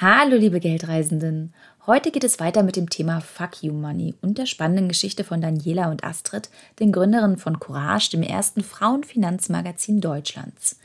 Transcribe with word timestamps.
Hallo 0.00 0.36
liebe 0.36 0.60
Geldreisenden. 0.60 1.52
Heute 1.84 2.12
geht 2.12 2.22
es 2.22 2.38
weiter 2.38 2.62
mit 2.62 2.76
dem 2.76 2.88
Thema 2.88 3.20
Fuck 3.20 3.64
You 3.64 3.72
Money 3.72 4.14
und 4.20 4.38
der 4.38 4.46
spannenden 4.46 4.86
Geschichte 4.86 5.24
von 5.24 5.40
Daniela 5.40 5.90
und 5.90 6.04
Astrid, 6.04 6.50
den 6.78 6.92
Gründerinnen 6.92 7.36
von 7.36 7.58
Courage, 7.58 8.10
dem 8.12 8.22
ersten 8.22 8.62
Frauenfinanzmagazin 8.62 10.00
Deutschlands. 10.00 10.78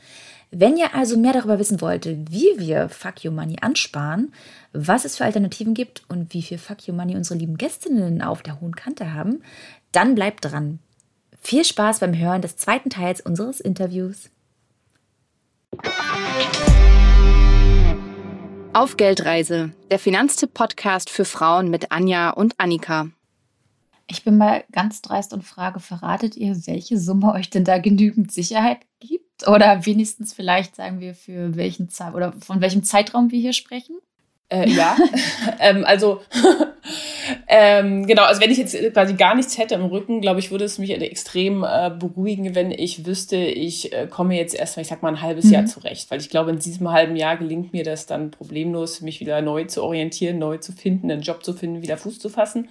Wenn 0.50 0.76
ihr 0.76 0.96
also 0.96 1.16
mehr 1.16 1.32
darüber 1.32 1.60
wissen 1.60 1.80
wollt, 1.80 2.06
wie 2.06 2.58
wir 2.58 2.88
Fuck 2.88 3.22
You 3.22 3.30
Money 3.30 3.58
ansparen, 3.60 4.32
was 4.72 5.04
es 5.04 5.16
für 5.16 5.24
Alternativen 5.26 5.74
gibt 5.74 6.02
und 6.08 6.34
wie 6.34 6.42
viel 6.42 6.58
Fuck 6.58 6.88
You 6.88 6.92
Money 6.92 7.14
unsere 7.14 7.38
lieben 7.38 7.56
Gästinnen 7.56 8.20
auf 8.20 8.42
der 8.42 8.60
hohen 8.60 8.74
Kante 8.74 9.14
haben, 9.14 9.44
dann 9.92 10.16
bleibt 10.16 10.44
dran. 10.44 10.80
Viel 11.40 11.64
Spaß 11.64 12.00
beim 12.00 12.18
Hören 12.18 12.42
des 12.42 12.56
zweiten 12.56 12.90
Teils 12.90 13.20
unseres 13.20 13.60
Interviews. 13.60 14.28
Auf 18.74 18.96
Geldreise, 18.96 19.70
der 19.92 20.00
Finanztipp-Podcast 20.00 21.08
für 21.08 21.24
Frauen 21.24 21.70
mit 21.70 21.92
Anja 21.92 22.30
und 22.30 22.58
Annika. 22.58 23.06
Ich 24.08 24.24
bin 24.24 24.36
mal 24.36 24.64
ganz 24.72 25.00
dreist 25.00 25.32
und 25.32 25.44
frage, 25.44 25.78
verratet 25.78 26.36
ihr, 26.36 26.56
welche 26.66 26.98
Summe 26.98 27.32
euch 27.34 27.50
denn 27.50 27.62
da 27.62 27.78
genügend 27.78 28.32
Sicherheit 28.32 28.78
gibt? 28.98 29.46
Oder 29.46 29.86
wenigstens 29.86 30.34
vielleicht 30.34 30.74
sagen 30.74 30.98
wir, 30.98 31.14
für 31.14 31.54
welchen 31.54 31.88
Zeit 31.88 32.14
oder 32.14 32.32
von 32.32 32.60
welchem 32.60 32.82
Zeitraum 32.82 33.30
wir 33.30 33.38
hier 33.38 33.52
sprechen? 33.52 33.94
Äh, 34.48 34.68
ja, 34.68 34.96
ähm, 35.60 35.84
also 35.84 36.20
ähm, 37.56 38.04
genau, 38.04 38.24
also 38.24 38.40
wenn 38.40 38.50
ich 38.50 38.58
jetzt 38.58 38.76
quasi 38.92 39.14
gar 39.14 39.36
nichts 39.36 39.56
hätte 39.58 39.76
im 39.76 39.84
Rücken, 39.84 40.20
glaube 40.20 40.40
ich, 40.40 40.50
würde 40.50 40.64
es 40.64 40.78
mich 40.80 40.90
extrem 40.90 41.62
äh, 41.62 41.88
beruhigen, 41.88 42.56
wenn 42.56 42.72
ich 42.72 43.06
wüsste, 43.06 43.36
ich 43.36 43.92
äh, 43.92 44.08
komme 44.08 44.36
jetzt 44.36 44.56
erstmal, 44.56 44.82
ich 44.82 44.88
sag 44.88 45.04
mal, 45.04 45.10
ein 45.10 45.22
halbes 45.22 45.44
mhm. 45.44 45.52
Jahr 45.52 45.66
zurecht. 45.66 46.10
Weil 46.10 46.18
ich 46.18 46.30
glaube, 46.30 46.50
in 46.50 46.58
diesem 46.58 46.90
halben 46.90 47.14
Jahr 47.14 47.36
gelingt 47.36 47.72
mir 47.72 47.84
das 47.84 48.06
dann 48.06 48.32
problemlos, 48.32 49.02
mich 49.02 49.20
wieder 49.20 49.40
neu 49.40 49.66
zu 49.66 49.84
orientieren, 49.84 50.40
neu 50.40 50.58
zu 50.58 50.72
finden, 50.72 51.12
einen 51.12 51.22
Job 51.22 51.44
zu 51.44 51.52
finden, 51.52 51.80
wieder 51.80 51.96
Fuß 51.96 52.18
zu 52.18 52.28
fassen. 52.28 52.70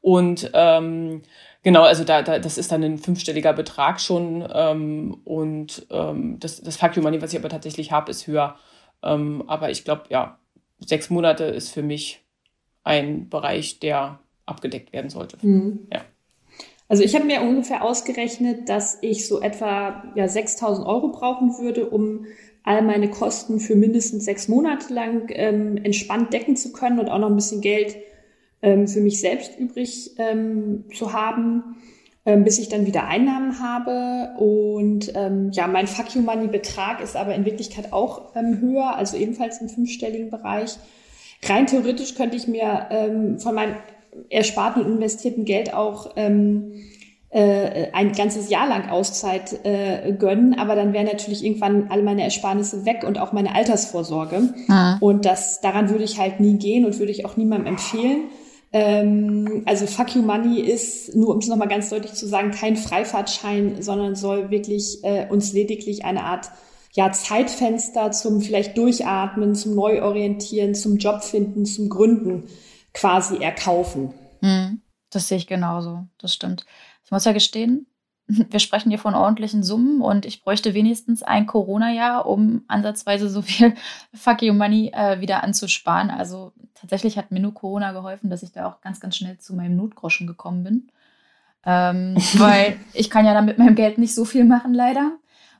Und 0.00 0.50
ähm, 0.54 1.22
genau, 1.62 1.82
also 1.82 2.02
da, 2.02 2.22
da, 2.22 2.40
das 2.40 2.58
ist 2.58 2.72
dann 2.72 2.82
ein 2.82 2.98
fünfstelliger 2.98 3.52
Betrag 3.52 4.00
schon. 4.00 4.44
Ähm, 4.52 5.20
und 5.24 5.86
ähm, 5.90 6.40
das, 6.40 6.60
das 6.60 6.78
Fuck 6.78 6.96
Money, 6.96 7.22
was 7.22 7.32
ich 7.32 7.38
aber 7.38 7.48
tatsächlich 7.48 7.92
habe, 7.92 8.10
ist 8.10 8.26
höher. 8.26 8.56
Ähm, 9.04 9.44
aber 9.46 9.70
ich 9.70 9.84
glaube, 9.84 10.06
ja, 10.08 10.40
sechs 10.80 11.10
Monate 11.10 11.44
ist 11.44 11.70
für 11.70 11.84
mich 11.84 12.24
ein 12.82 13.28
Bereich, 13.28 13.78
der 13.78 14.18
abgedeckt 14.46 14.92
werden 14.92 15.10
sollte. 15.10 15.36
Mhm. 15.42 15.88
Ja. 15.92 16.02
Also 16.88 17.02
ich 17.02 17.14
habe 17.14 17.24
mir 17.24 17.42
ungefähr 17.42 17.82
ausgerechnet, 17.82 18.68
dass 18.68 18.98
ich 19.00 19.26
so 19.26 19.40
etwa 19.40 20.04
ja, 20.14 20.24
6.000 20.26 20.86
Euro 20.86 21.08
brauchen 21.08 21.58
würde, 21.58 21.90
um 21.90 22.26
all 22.62 22.82
meine 22.82 23.10
Kosten 23.10 23.60
für 23.60 23.76
mindestens 23.76 24.24
sechs 24.24 24.48
Monate 24.48 24.92
lang 24.92 25.28
ähm, 25.30 25.76
entspannt 25.76 26.32
decken 26.32 26.56
zu 26.56 26.72
können 26.72 26.98
und 26.98 27.08
auch 27.08 27.18
noch 27.18 27.28
ein 27.28 27.36
bisschen 27.36 27.60
Geld 27.60 27.96
ähm, 28.62 28.88
für 28.88 29.00
mich 29.00 29.20
selbst 29.20 29.58
übrig 29.58 30.12
ähm, 30.18 30.84
zu 30.94 31.12
haben, 31.12 31.76
ähm, 32.24 32.44
bis 32.44 32.58
ich 32.58 32.68
dann 32.68 32.86
wieder 32.86 33.06
Einnahmen 33.06 33.60
habe. 33.60 34.36
Und 34.38 35.12
ähm, 35.14 35.50
ja, 35.52 35.66
mein 35.66 35.86
Fuck 35.86 36.14
You 36.14 36.22
Money 36.22 36.48
Betrag 36.48 37.00
ist 37.00 37.16
aber 37.16 37.34
in 37.34 37.44
Wirklichkeit 37.44 37.92
auch 37.92 38.34
ähm, 38.36 38.60
höher, 38.60 38.96
also 38.96 39.16
ebenfalls 39.16 39.60
im 39.60 39.68
fünfstelligen 39.68 40.30
Bereich. 40.30 40.76
Rein 41.44 41.66
theoretisch 41.66 42.14
könnte 42.14 42.36
ich 42.36 42.48
mir 42.48 43.36
von 43.38 43.54
meinem 43.54 43.74
ersparten 44.30 44.82
und 44.82 44.92
investierten 44.92 45.44
Geld 45.44 45.74
auch 45.74 46.12
ähm, 46.16 46.72
äh, 47.30 47.88
ein 47.92 48.12
ganzes 48.12 48.48
Jahr 48.50 48.68
lang 48.68 48.88
Auszeit 48.88 49.64
äh, 49.64 50.12
gönnen, 50.18 50.58
aber 50.58 50.74
dann 50.74 50.92
wären 50.92 51.06
natürlich 51.06 51.44
irgendwann 51.44 51.88
alle 51.90 52.02
meine 52.02 52.22
Ersparnisse 52.22 52.86
weg 52.86 53.04
und 53.06 53.18
auch 53.18 53.32
meine 53.32 53.54
Altersvorsorge. 53.54 54.54
Mhm. 54.66 54.96
Und 55.00 55.24
das 55.24 55.60
daran 55.60 55.90
würde 55.90 56.04
ich 56.04 56.18
halt 56.18 56.40
nie 56.40 56.56
gehen 56.56 56.86
und 56.86 56.98
würde 56.98 57.12
ich 57.12 57.26
auch 57.26 57.36
niemandem 57.36 57.74
empfehlen. 57.74 58.28
Ähm, 58.72 59.62
also 59.66 59.86
Fuck 59.86 60.14
You 60.14 60.22
Money 60.22 60.60
ist, 60.60 61.14
nur 61.14 61.30
um 61.30 61.38
es 61.38 61.48
nochmal 61.48 61.68
ganz 61.68 61.90
deutlich 61.90 62.14
zu 62.14 62.26
sagen, 62.26 62.52
kein 62.52 62.76
Freifahrtschein, 62.76 63.82
sondern 63.82 64.14
soll 64.14 64.50
wirklich 64.50 65.04
äh, 65.04 65.26
uns 65.28 65.52
lediglich 65.52 66.04
eine 66.04 66.24
Art 66.24 66.50
ja, 66.92 67.12
Zeitfenster 67.12 68.12
zum 68.12 68.40
vielleicht 68.40 68.78
Durchatmen, 68.78 69.54
zum 69.54 69.74
Neuorientieren, 69.74 70.74
zum 70.74 70.96
Job 70.96 71.22
finden, 71.22 71.66
zum 71.66 71.90
Gründen 71.90 72.44
quasi 72.96 73.42
erkaufen. 73.42 74.12
Hm, 74.40 74.80
das 75.10 75.28
sehe 75.28 75.38
ich 75.38 75.46
genauso. 75.46 76.06
Das 76.18 76.34
stimmt. 76.34 76.64
Ich 77.04 77.10
muss 77.10 77.24
ja 77.24 77.32
gestehen, 77.32 77.86
wir 78.26 78.58
sprechen 78.58 78.90
hier 78.90 78.98
von 78.98 79.14
ordentlichen 79.14 79.62
Summen 79.62 80.00
und 80.00 80.26
ich 80.26 80.42
bräuchte 80.42 80.74
wenigstens 80.74 81.22
ein 81.22 81.46
Corona-Jahr, 81.46 82.26
um 82.26 82.64
ansatzweise 82.68 83.28
so 83.28 83.42
viel 83.42 83.74
Fuck 84.14 84.42
You 84.42 84.54
Money 84.54 84.90
äh, 84.94 85.20
wieder 85.20 85.44
anzusparen. 85.44 86.10
Also 86.10 86.52
tatsächlich 86.74 87.18
hat 87.18 87.30
mir 87.30 87.40
nur 87.40 87.54
Corona 87.54 87.92
geholfen, 87.92 88.30
dass 88.30 88.42
ich 88.42 88.52
da 88.52 88.66
auch 88.66 88.80
ganz, 88.80 88.98
ganz 88.98 89.16
schnell 89.16 89.38
zu 89.38 89.54
meinem 89.54 89.76
Notgroschen 89.76 90.26
gekommen 90.26 90.64
bin. 90.64 90.88
Ähm, 91.64 92.16
weil 92.38 92.78
ich 92.94 93.10
kann 93.10 93.26
ja 93.26 93.34
dann 93.34 93.44
mit 93.44 93.58
meinem 93.58 93.74
Geld 93.74 93.98
nicht 93.98 94.14
so 94.14 94.24
viel 94.24 94.44
machen, 94.44 94.72
leider. 94.72 95.12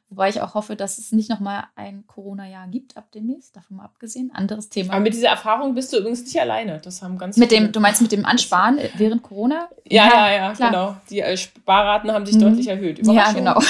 Wobei 0.08 0.28
ich 0.28 0.40
auch 0.40 0.54
hoffe, 0.54 0.76
dass 0.76 0.98
es 0.98 1.10
nicht 1.10 1.28
nochmal 1.28 1.64
ein 1.74 2.06
Corona-Jahr 2.06 2.68
gibt 2.68 2.96
ab 2.96 3.08
demnächst, 3.12 3.56
davon 3.56 3.78
mal 3.78 3.84
abgesehen. 3.84 4.30
Anderes 4.32 4.68
Thema. 4.68 4.92
Aber 4.92 5.02
mit 5.02 5.14
dieser 5.14 5.30
Erfahrung 5.30 5.74
bist 5.74 5.92
du 5.92 5.98
übrigens 5.98 6.22
nicht 6.22 6.40
alleine. 6.40 6.78
Das 6.78 7.02
haben 7.02 7.18
ganz 7.18 7.36
mit 7.36 7.50
dem, 7.50 7.72
Du 7.72 7.80
meinst 7.80 8.02
mit 8.02 8.12
dem 8.12 8.24
Ansparen 8.24 8.78
während 8.96 9.24
Corona? 9.24 9.68
Ja, 9.84 10.08
ja, 10.08 10.30
ja, 10.30 10.52
ja 10.52 10.68
genau. 10.68 10.96
Die 11.10 11.20
äh, 11.20 11.36
Sparraten 11.36 12.12
haben 12.12 12.24
sich 12.24 12.36
mhm. 12.36 12.40
deutlich 12.40 12.68
erhöht. 12.68 13.04
Ja, 13.04 13.32
genau. 13.32 13.60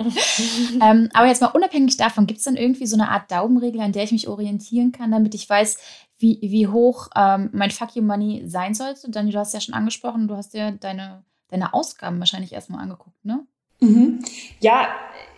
ähm, 0.82 1.08
aber 1.14 1.26
jetzt 1.26 1.40
mal 1.40 1.48
unabhängig 1.48 1.96
davon, 1.96 2.26
gibt 2.26 2.38
es 2.38 2.44
dann 2.44 2.56
irgendwie 2.56 2.86
so 2.86 2.96
eine 2.96 3.08
Art 3.08 3.30
Daumenregel, 3.30 3.80
an 3.80 3.92
der 3.92 4.04
ich 4.04 4.12
mich 4.12 4.28
orientieren 4.28 4.92
kann, 4.92 5.10
damit 5.10 5.34
ich 5.34 5.48
weiß, 5.48 5.78
wie, 6.18 6.38
wie 6.42 6.66
hoch 6.66 7.08
ähm, 7.16 7.48
mein 7.52 7.70
Fuck 7.70 7.96
You 7.96 8.02
Money 8.02 8.42
sein 8.46 8.74
sollte? 8.74 9.10
Dani, 9.10 9.30
du 9.30 9.38
hast 9.38 9.54
ja 9.54 9.60
schon 9.60 9.74
angesprochen, 9.74 10.28
du 10.28 10.36
hast 10.36 10.52
ja 10.52 10.70
deine, 10.72 11.24
deine 11.48 11.72
Ausgaben 11.72 12.18
wahrscheinlich 12.18 12.52
erstmal 12.52 12.82
angeguckt, 12.82 13.24
ne? 13.24 13.46
Mhm. 13.80 14.24
Ja, 14.60 14.88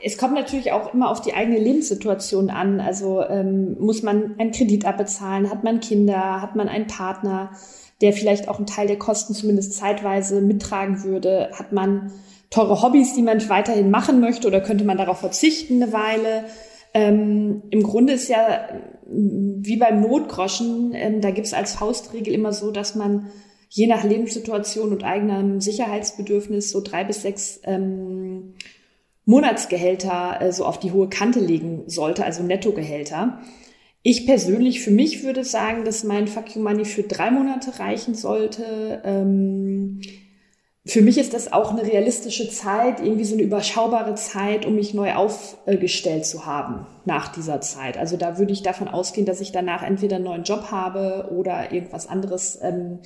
es 0.04 0.18
kommt 0.18 0.34
natürlich 0.34 0.72
auch 0.72 0.92
immer 0.92 1.10
auf 1.10 1.22
die 1.22 1.32
eigene 1.32 1.58
Lebenssituation 1.58 2.50
an. 2.50 2.80
Also 2.80 3.22
ähm, 3.22 3.76
muss 3.80 4.02
man 4.02 4.34
einen 4.38 4.52
Kredit 4.52 4.84
abbezahlen, 4.84 5.50
hat 5.50 5.64
man 5.64 5.80
Kinder, 5.80 6.42
hat 6.42 6.56
man 6.56 6.68
einen 6.68 6.86
Partner, 6.86 7.52
der 8.02 8.12
vielleicht 8.12 8.48
auch 8.48 8.58
einen 8.58 8.66
Teil 8.66 8.86
der 8.86 8.98
Kosten 8.98 9.34
zumindest 9.34 9.74
zeitweise 9.74 10.42
mittragen 10.42 11.04
würde, 11.04 11.50
hat 11.54 11.72
man 11.72 12.12
teure 12.50 12.82
Hobbys, 12.82 13.14
die 13.14 13.22
man 13.22 13.48
weiterhin 13.48 13.90
machen 13.90 14.20
möchte 14.20 14.46
oder 14.46 14.60
könnte 14.60 14.84
man 14.84 14.98
darauf 14.98 15.20
verzichten 15.20 15.82
eine 15.82 15.92
Weile. 15.92 16.44
Ähm, 16.92 17.62
Im 17.70 17.82
Grunde 17.82 18.12
ist 18.12 18.28
ja 18.28 18.68
wie 19.06 19.76
beim 19.76 20.02
Notgroschen, 20.02 20.92
ähm, 20.94 21.20
da 21.22 21.30
gibt 21.30 21.46
es 21.46 21.54
als 21.54 21.74
Faustregel 21.74 22.34
immer 22.34 22.52
so, 22.52 22.70
dass 22.70 22.94
man 22.94 23.30
je 23.70 23.86
nach 23.86 24.04
Lebenssituation 24.04 24.92
und 24.92 25.02
eigenem 25.02 25.60
Sicherheitsbedürfnis 25.60 26.70
so 26.70 26.80
drei 26.80 27.04
bis 27.04 27.22
sechs 27.22 27.60
ähm, 27.64 28.54
Monatsgehälter 29.24 30.40
äh, 30.40 30.52
so 30.52 30.64
auf 30.64 30.78
die 30.78 30.92
hohe 30.92 31.08
Kante 31.08 31.40
legen 31.40 31.84
sollte, 31.86 32.24
also 32.24 32.42
Nettogehälter. 32.42 33.40
Ich 34.02 34.26
persönlich 34.26 34.82
für 34.82 34.90
mich 34.90 35.24
würde 35.24 35.44
sagen, 35.44 35.84
dass 35.84 36.04
mein 36.04 36.26
Fuck 36.26 36.54
You 36.54 36.62
Money 36.62 36.84
für 36.84 37.04
drei 37.04 37.30
Monate 37.30 37.78
reichen 37.78 38.14
sollte. 38.14 39.00
Ähm, 39.04 40.00
für 40.86 41.00
mich 41.00 41.16
ist 41.16 41.32
das 41.32 41.50
auch 41.50 41.70
eine 41.70 41.82
realistische 41.82 42.50
Zeit, 42.50 43.00
irgendwie 43.00 43.24
so 43.24 43.34
eine 43.34 43.42
überschaubare 43.42 44.14
Zeit, 44.16 44.66
um 44.66 44.74
mich 44.74 44.92
neu 44.92 45.14
aufgestellt 45.14 46.26
zu 46.26 46.44
haben 46.44 46.86
nach 47.06 47.28
dieser 47.28 47.62
Zeit. 47.62 47.96
Also 47.96 48.18
da 48.18 48.36
würde 48.36 48.52
ich 48.52 48.62
davon 48.62 48.88
ausgehen, 48.88 49.24
dass 49.24 49.40
ich 49.40 49.50
danach 49.50 49.82
entweder 49.82 50.16
einen 50.16 50.26
neuen 50.26 50.42
Job 50.42 50.70
habe 50.70 51.30
oder 51.32 51.72
irgendwas 51.72 52.06
anderes 52.06 52.58
ähm, 52.60 52.98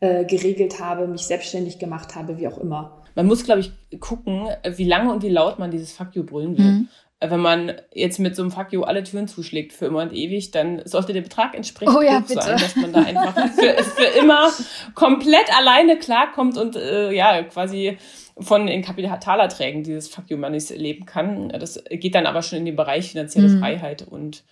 äh, 0.00 0.24
geregelt 0.24 0.80
habe, 0.80 1.06
mich 1.06 1.26
selbstständig 1.26 1.78
gemacht 1.78 2.14
habe, 2.14 2.38
wie 2.38 2.48
auch 2.48 2.56
immer. 2.56 2.99
Man 3.14 3.26
muss, 3.26 3.44
glaube 3.44 3.60
ich, 3.60 3.72
gucken, 4.00 4.48
wie 4.64 4.84
lange 4.84 5.12
und 5.12 5.22
wie 5.22 5.28
laut 5.28 5.58
man 5.58 5.70
dieses 5.70 5.92
Fuck 5.92 6.14
you 6.14 6.24
brüllen 6.24 6.56
will. 6.56 6.64
Mhm. 6.64 6.88
Äh, 7.20 7.30
wenn 7.30 7.40
man 7.40 7.72
jetzt 7.92 8.18
mit 8.18 8.34
so 8.34 8.42
einem 8.42 8.50
Fuck 8.50 8.72
you 8.72 8.82
alle 8.82 9.02
Türen 9.02 9.28
zuschlägt 9.28 9.72
für 9.72 9.86
immer 9.86 10.02
und 10.02 10.12
ewig, 10.12 10.50
dann 10.50 10.82
sollte 10.86 11.12
der 11.12 11.20
Betrag 11.20 11.54
entsprechend 11.54 11.96
oh 11.96 12.02
ja, 12.02 12.22
sein, 12.26 12.58
dass 12.58 12.76
man 12.76 12.92
da 12.92 13.02
einfach 13.02 13.34
für, 13.50 13.84
für 13.84 14.18
immer 14.18 14.50
komplett 14.94 15.56
alleine 15.56 15.98
klarkommt 15.98 16.56
und 16.56 16.76
äh, 16.76 17.12
ja, 17.12 17.42
quasi 17.44 17.98
von 18.38 18.66
den 18.66 18.82
Kapitalerträgen 18.82 19.82
dieses 19.82 20.08
Fuck 20.08 20.30
you 20.30 20.38
Moneys 20.38 20.70
leben 20.70 21.04
kann. 21.04 21.50
Das 21.50 21.82
geht 21.90 22.14
dann 22.14 22.26
aber 22.26 22.42
schon 22.42 22.58
in 22.58 22.64
den 22.64 22.76
Bereich 22.76 23.10
finanzielle 23.10 23.48
mhm. 23.48 23.60
Freiheit 23.60 24.06
und 24.08 24.44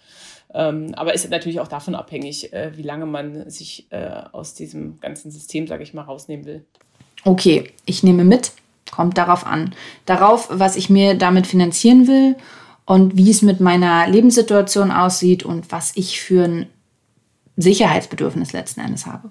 ähm, 0.54 0.94
aber 0.94 1.12
ist 1.12 1.28
natürlich 1.30 1.60
auch 1.60 1.68
davon 1.68 1.94
abhängig, 1.94 2.52
äh, 2.54 2.76
wie 2.76 2.82
lange 2.82 3.04
man 3.04 3.50
sich 3.50 3.86
äh, 3.90 4.22
aus 4.32 4.54
diesem 4.54 4.98
ganzen 5.00 5.30
System, 5.30 5.66
sage 5.66 5.82
ich 5.82 5.92
mal, 5.92 6.02
rausnehmen 6.02 6.46
will. 6.46 6.64
Okay, 7.28 7.74
ich 7.84 8.02
nehme 8.02 8.24
mit, 8.24 8.52
kommt 8.90 9.18
darauf 9.18 9.46
an. 9.46 9.74
Darauf, 10.06 10.48
was 10.50 10.76
ich 10.76 10.88
mir 10.88 11.14
damit 11.14 11.46
finanzieren 11.46 12.06
will 12.06 12.36
und 12.86 13.18
wie 13.18 13.30
es 13.30 13.42
mit 13.42 13.60
meiner 13.60 14.08
Lebenssituation 14.08 14.90
aussieht 14.90 15.42
und 15.42 15.70
was 15.70 15.92
ich 15.94 16.22
für 16.22 16.44
ein 16.44 16.66
Sicherheitsbedürfnis 17.58 18.54
letzten 18.54 18.80
Endes 18.80 19.04
habe. 19.04 19.28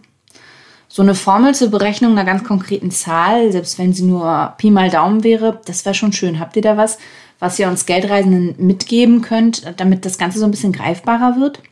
So 0.88 1.02
eine 1.02 1.16
Formel 1.16 1.56
zur 1.56 1.72
Berechnung 1.72 2.12
einer 2.12 2.24
ganz 2.24 2.44
konkreten 2.44 2.92
Zahl, 2.92 3.52
selbst 3.52 3.80
wenn 3.80 3.94
sie 3.94 4.04
nur 4.04 4.54
Pi 4.60 4.70
mal 4.70 4.92
Daumen 4.92 5.24
wäre, 5.24 5.60
das 5.66 5.84
wäre 5.84 5.96
schon 5.96 6.14
schön. 6.14 6.40
Habt 6.40 6.56
ihr 6.56 6.62
da 6.62 6.78
was, 6.78 7.00
was 7.40 7.58
ihr 7.58 7.68
uns 7.68 7.88
Geldreisenden 7.88 8.64
mitgeben 8.64 9.24
könnt, 9.24 9.74
damit 9.78 10.06
das 10.06 10.20
Ganze 10.20 10.38
so 10.38 10.46
ein 10.46 10.52
bisschen 10.52 10.72
greifbarer 10.72 11.40
wird? 11.40 11.64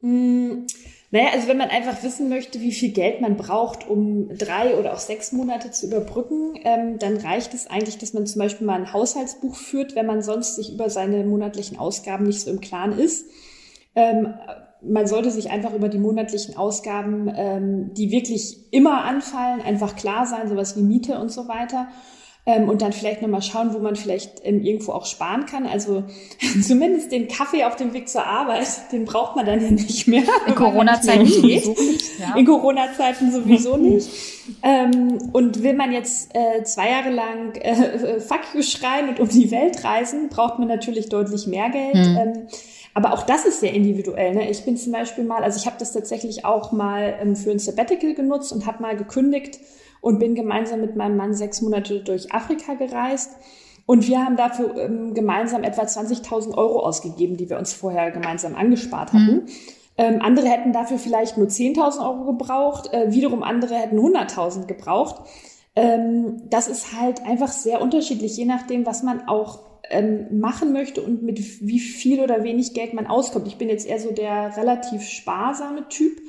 Hm, 0.00 0.66
naja, 1.12 1.30
also 1.32 1.48
wenn 1.48 1.56
man 1.56 1.70
einfach 1.70 2.02
wissen 2.04 2.28
möchte, 2.28 2.60
wie 2.60 2.70
viel 2.70 2.92
Geld 2.92 3.20
man 3.20 3.36
braucht, 3.36 3.88
um 3.88 4.28
drei 4.36 4.76
oder 4.76 4.92
auch 4.94 4.98
sechs 4.98 5.32
Monate 5.32 5.72
zu 5.72 5.86
überbrücken, 5.86 6.54
ähm, 6.62 6.98
dann 6.98 7.16
reicht 7.16 7.52
es 7.52 7.66
eigentlich, 7.66 7.98
dass 7.98 8.12
man 8.12 8.26
zum 8.26 8.38
Beispiel 8.38 8.66
mal 8.66 8.78
ein 8.78 8.92
Haushaltsbuch 8.92 9.56
führt, 9.56 9.96
wenn 9.96 10.06
man 10.06 10.22
sonst 10.22 10.54
sich 10.54 10.72
über 10.72 10.88
seine 10.88 11.24
monatlichen 11.24 11.78
Ausgaben 11.78 12.26
nicht 12.26 12.40
so 12.40 12.50
im 12.50 12.60
Klaren 12.60 12.96
ist. 12.96 13.26
Ähm, 13.96 14.34
man 14.82 15.08
sollte 15.08 15.32
sich 15.32 15.50
einfach 15.50 15.74
über 15.74 15.88
die 15.88 15.98
monatlichen 15.98 16.56
Ausgaben, 16.56 17.30
ähm, 17.34 17.92
die 17.94 18.12
wirklich 18.12 18.72
immer 18.72 19.04
anfallen, 19.04 19.60
einfach 19.60 19.96
klar 19.96 20.26
sein, 20.26 20.48
sowas 20.48 20.76
wie 20.76 20.82
Miete 20.82 21.18
und 21.18 21.32
so 21.32 21.48
weiter. 21.48 21.88
Ähm, 22.46 22.70
und 22.70 22.80
dann 22.80 22.92
vielleicht 22.92 23.20
nochmal 23.20 23.42
schauen, 23.42 23.74
wo 23.74 23.78
man 23.80 23.96
vielleicht 23.96 24.40
ähm, 24.44 24.62
irgendwo 24.62 24.92
auch 24.92 25.04
sparen 25.04 25.44
kann. 25.44 25.66
Also 25.66 26.04
zumindest 26.66 27.12
den 27.12 27.28
Kaffee 27.28 27.64
auf 27.64 27.76
dem 27.76 27.92
Weg 27.92 28.08
zur 28.08 28.24
Arbeit, 28.24 28.66
den 28.92 29.04
braucht 29.04 29.36
man 29.36 29.44
dann 29.44 29.62
ja 29.62 29.70
nicht 29.70 30.08
mehr. 30.08 30.22
In 30.46 30.54
Corona-Zeiten 30.56 31.26
sowieso 31.26 31.72
nicht. 31.72 32.18
Ja. 32.18 32.36
In 32.36 32.46
Corona-Zeiten 32.46 33.30
sowieso 33.30 33.76
nicht. 33.76 34.08
Ähm, 34.62 35.18
und 35.32 35.62
will 35.62 35.74
man 35.74 35.92
jetzt 35.92 36.34
äh, 36.34 36.64
zwei 36.64 36.90
Jahre 36.90 37.10
lang 37.10 37.54
äh, 37.56 38.20
Fuck 38.20 38.40
you 38.54 38.62
schreien 38.62 39.10
und 39.10 39.20
um 39.20 39.28
die 39.28 39.50
Welt 39.50 39.84
reisen, 39.84 40.28
braucht 40.30 40.58
man 40.58 40.68
natürlich 40.68 41.10
deutlich 41.10 41.46
mehr 41.46 41.68
Geld. 41.68 41.94
Mhm. 41.94 42.16
Ähm, 42.16 42.46
aber 42.94 43.12
auch 43.12 43.22
das 43.22 43.44
ist 43.44 43.60
sehr 43.60 43.72
individuell. 43.72 44.34
Ne? 44.34 44.50
Ich 44.50 44.64
bin 44.64 44.76
zum 44.76 44.92
Beispiel 44.92 45.24
mal, 45.24 45.44
also 45.44 45.58
ich 45.58 45.66
habe 45.66 45.76
das 45.78 45.92
tatsächlich 45.92 46.44
auch 46.44 46.72
mal 46.72 47.14
ähm, 47.20 47.36
für 47.36 47.50
ein 47.50 47.58
Sabbatical 47.58 48.14
genutzt 48.14 48.52
und 48.52 48.66
habe 48.66 48.82
mal 48.82 48.96
gekündigt 48.96 49.60
und 50.00 50.18
bin 50.18 50.34
gemeinsam 50.34 50.80
mit 50.80 50.96
meinem 50.96 51.16
Mann 51.16 51.34
sechs 51.34 51.60
Monate 51.60 52.00
durch 52.00 52.32
Afrika 52.32 52.74
gereist. 52.74 53.36
Und 53.86 54.06
wir 54.06 54.24
haben 54.24 54.36
dafür 54.36 54.76
ähm, 54.76 55.14
gemeinsam 55.14 55.64
etwa 55.64 55.82
20.000 55.82 56.56
Euro 56.56 56.80
ausgegeben, 56.80 57.36
die 57.36 57.50
wir 57.50 57.58
uns 57.58 57.72
vorher 57.72 58.10
gemeinsam 58.10 58.54
angespart 58.54 59.12
hatten. 59.12 59.34
Mhm. 59.34 59.46
Ähm, 59.98 60.22
andere 60.22 60.48
hätten 60.48 60.72
dafür 60.72 60.98
vielleicht 60.98 61.36
nur 61.36 61.48
10.000 61.48 62.00
Euro 62.00 62.24
gebraucht, 62.24 62.92
äh, 62.92 63.12
wiederum 63.12 63.42
andere 63.42 63.74
hätten 63.74 63.98
100.000 63.98 64.66
gebraucht. 64.66 65.26
Ähm, 65.76 66.42
das 66.48 66.68
ist 66.68 66.98
halt 66.98 67.26
einfach 67.26 67.48
sehr 67.48 67.82
unterschiedlich, 67.82 68.36
je 68.36 68.44
nachdem, 68.44 68.86
was 68.86 69.02
man 69.02 69.28
auch 69.28 69.60
ähm, 69.90 70.40
machen 70.40 70.72
möchte 70.72 71.02
und 71.02 71.22
mit 71.22 71.38
wie 71.60 71.80
viel 71.80 72.20
oder 72.20 72.44
wenig 72.44 72.74
Geld 72.74 72.94
man 72.94 73.06
auskommt. 73.06 73.46
Ich 73.46 73.58
bin 73.58 73.68
jetzt 73.68 73.86
eher 73.86 74.00
so 74.00 74.12
der 74.12 74.56
relativ 74.56 75.02
sparsame 75.02 75.88
Typ, 75.88 76.20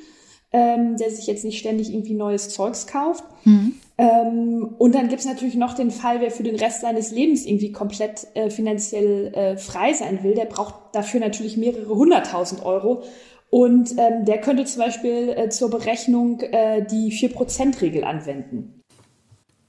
ähm, 0.52 0.96
der 0.96 1.10
sich 1.10 1.26
jetzt 1.26 1.44
nicht 1.44 1.58
ständig 1.58 1.92
irgendwie 1.92 2.14
neues 2.14 2.50
Zeugs 2.50 2.86
kauft. 2.86 3.24
Mhm. 3.44 3.74
Ähm, 3.98 4.74
und 4.78 4.94
dann 4.94 5.08
gibt 5.08 5.20
es 5.20 5.26
natürlich 5.26 5.54
noch 5.54 5.74
den 5.74 5.90
Fall, 5.90 6.20
wer 6.20 6.30
für 6.30 6.42
den 6.42 6.56
Rest 6.56 6.80
seines 6.80 7.10
Lebens 7.10 7.46
irgendwie 7.46 7.72
komplett 7.72 8.26
äh, 8.34 8.50
finanziell 8.50 9.32
äh, 9.34 9.56
frei 9.56 9.92
sein 9.92 10.22
will, 10.22 10.34
der 10.34 10.46
braucht 10.46 10.74
dafür 10.92 11.20
natürlich 11.20 11.56
mehrere 11.56 11.94
hunderttausend 11.94 12.64
Euro. 12.64 13.02
Und 13.50 13.92
ähm, 13.98 14.24
der 14.24 14.40
könnte 14.40 14.64
zum 14.64 14.82
Beispiel 14.82 15.34
äh, 15.36 15.48
zur 15.50 15.68
Berechnung 15.68 16.40
äh, 16.40 16.84
die 16.86 17.12
4%-Regel 17.12 18.02
anwenden. 18.02 18.80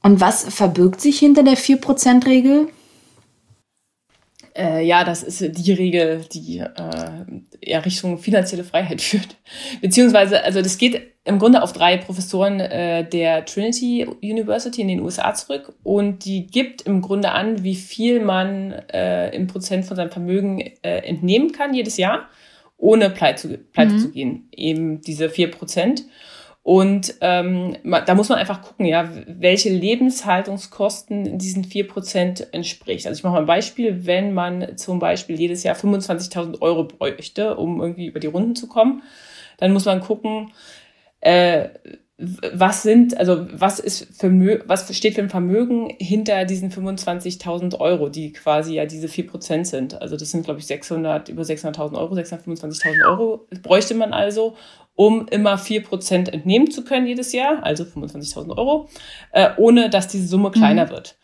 Und 0.03 0.21
was 0.21 0.44
verbirgt 0.44 1.01
sich 1.01 1.19
hinter 1.19 1.44
der 1.44 1.57
4%-Regel? 1.57 2.68
Äh, 4.55 4.85
ja, 4.85 5.03
das 5.03 5.23
ist 5.23 5.57
die 5.57 5.73
Regel, 5.73 6.25
die 6.31 6.59
äh, 6.59 6.69
ja 7.63 7.79
Richtung 7.79 8.17
finanzielle 8.17 8.63
Freiheit 8.63 9.01
führt. 9.01 9.35
Beziehungsweise, 9.81 10.44
also 10.44 10.61
das 10.61 10.77
geht 10.77 11.13
im 11.25 11.39
Grunde 11.39 11.63
auf 11.63 11.73
drei 11.73 11.97
Professoren 11.97 12.59
äh, 12.59 13.07
der 13.07 13.45
Trinity 13.45 14.05
University 14.21 14.81
in 14.81 14.89
den 14.89 15.00
USA 15.00 15.33
zurück 15.33 15.73
und 15.83 16.25
die 16.25 16.47
gibt 16.47 16.81
im 16.81 17.01
Grunde 17.01 17.31
an, 17.31 17.63
wie 17.63 17.75
viel 17.75 18.19
man 18.19 18.73
äh, 18.91 19.33
im 19.33 19.47
Prozent 19.47 19.85
von 19.85 19.95
seinem 19.95 20.11
Vermögen 20.11 20.59
äh, 20.81 20.97
entnehmen 20.97 21.51
kann 21.51 21.73
jedes 21.73 21.97
Jahr, 21.97 22.29
ohne 22.77 23.09
pleite, 23.09 23.57
pleite 23.57 23.94
mhm. 23.94 24.00
zu 24.00 24.11
gehen. 24.11 24.50
Eben 24.51 25.01
diese 25.01 25.29
vier 25.29 25.50
Prozent. 25.50 26.03
Und 26.63 27.15
ähm, 27.19 27.75
da 27.83 28.15
muss 28.15 28.30
man 28.30 28.39
einfach 28.39 28.62
gucken, 28.62 28.86
ja, 28.86 29.10
welche 29.27 29.69
Lebenshaltungskosten 29.69 31.38
diesen 31.38 31.65
vier 31.65 31.86
Prozent 31.86 32.54
entspricht. 32.54 33.06
Also 33.06 33.19
ich 33.19 33.24
mache 33.24 33.33
mal 33.33 33.39
ein 33.42 33.45
Beispiel, 33.45 34.06
wenn 34.06 34.33
man 34.33 34.77
zum 34.77 35.00
Beispiel 35.00 35.38
jedes 35.38 35.63
Jahr 35.63 35.75
25.000 35.75 36.62
Euro 36.62 36.86
bräuchte, 36.86 37.57
um 37.57 37.81
irgendwie 37.81 38.06
über 38.06 38.21
die 38.21 38.27
Runden 38.27 38.56
zu 38.56 38.68
kommen, 38.68 39.04
dann 39.57 39.74
muss 39.74 39.83
man 39.83 40.00
gucken, 40.00 40.54
äh, 41.19 41.68
was 42.54 42.84
sind, 42.84 43.18
also 43.18 43.46
was 43.52 43.80
ist 43.80 44.08
Vermö 44.16 44.60
was 44.66 44.96
steht 44.96 45.16
für 45.16 45.22
ein 45.22 45.30
Vermögen 45.30 45.94
hinter 46.00 46.46
diesen 46.46 46.72
25.000 46.72 47.80
Euro, 47.80 48.10
die 48.10 48.34
quasi 48.34 48.75
ja 48.75 48.86
diese 48.86 49.08
4% 49.08 49.66
sind. 49.66 50.02
Also 50.02 50.18
das 50.18 50.31
sind, 50.31 50.46
glaube 50.46 50.60
ich, 50.60 50.68
600, 50.68 51.30
über 51.30 51.44
600.000 51.44 51.98
Euro, 51.98 52.16
625.000 52.16 53.06
Euro 53.06 53.48
bräuchte 53.62 53.96
man 53.96 54.14
also, 54.14 54.56
um 54.96 55.28
immer 55.28 55.56
4% 55.56 56.30
entnehmen 56.30 56.72
zu 56.72 56.84
können 56.84 57.08
jedes 57.08 57.34
Jahr, 57.34 57.64
also 57.64 57.84
25.000 57.84 58.58
Euro, 58.58 58.90
äh, 59.31 59.50
ohne 59.58 59.90
dass 59.90 60.08
diese 60.08 60.28
Summe 60.28 60.52
kleiner 60.52 60.86
mhm. 60.86 60.90
wird. 60.92 61.16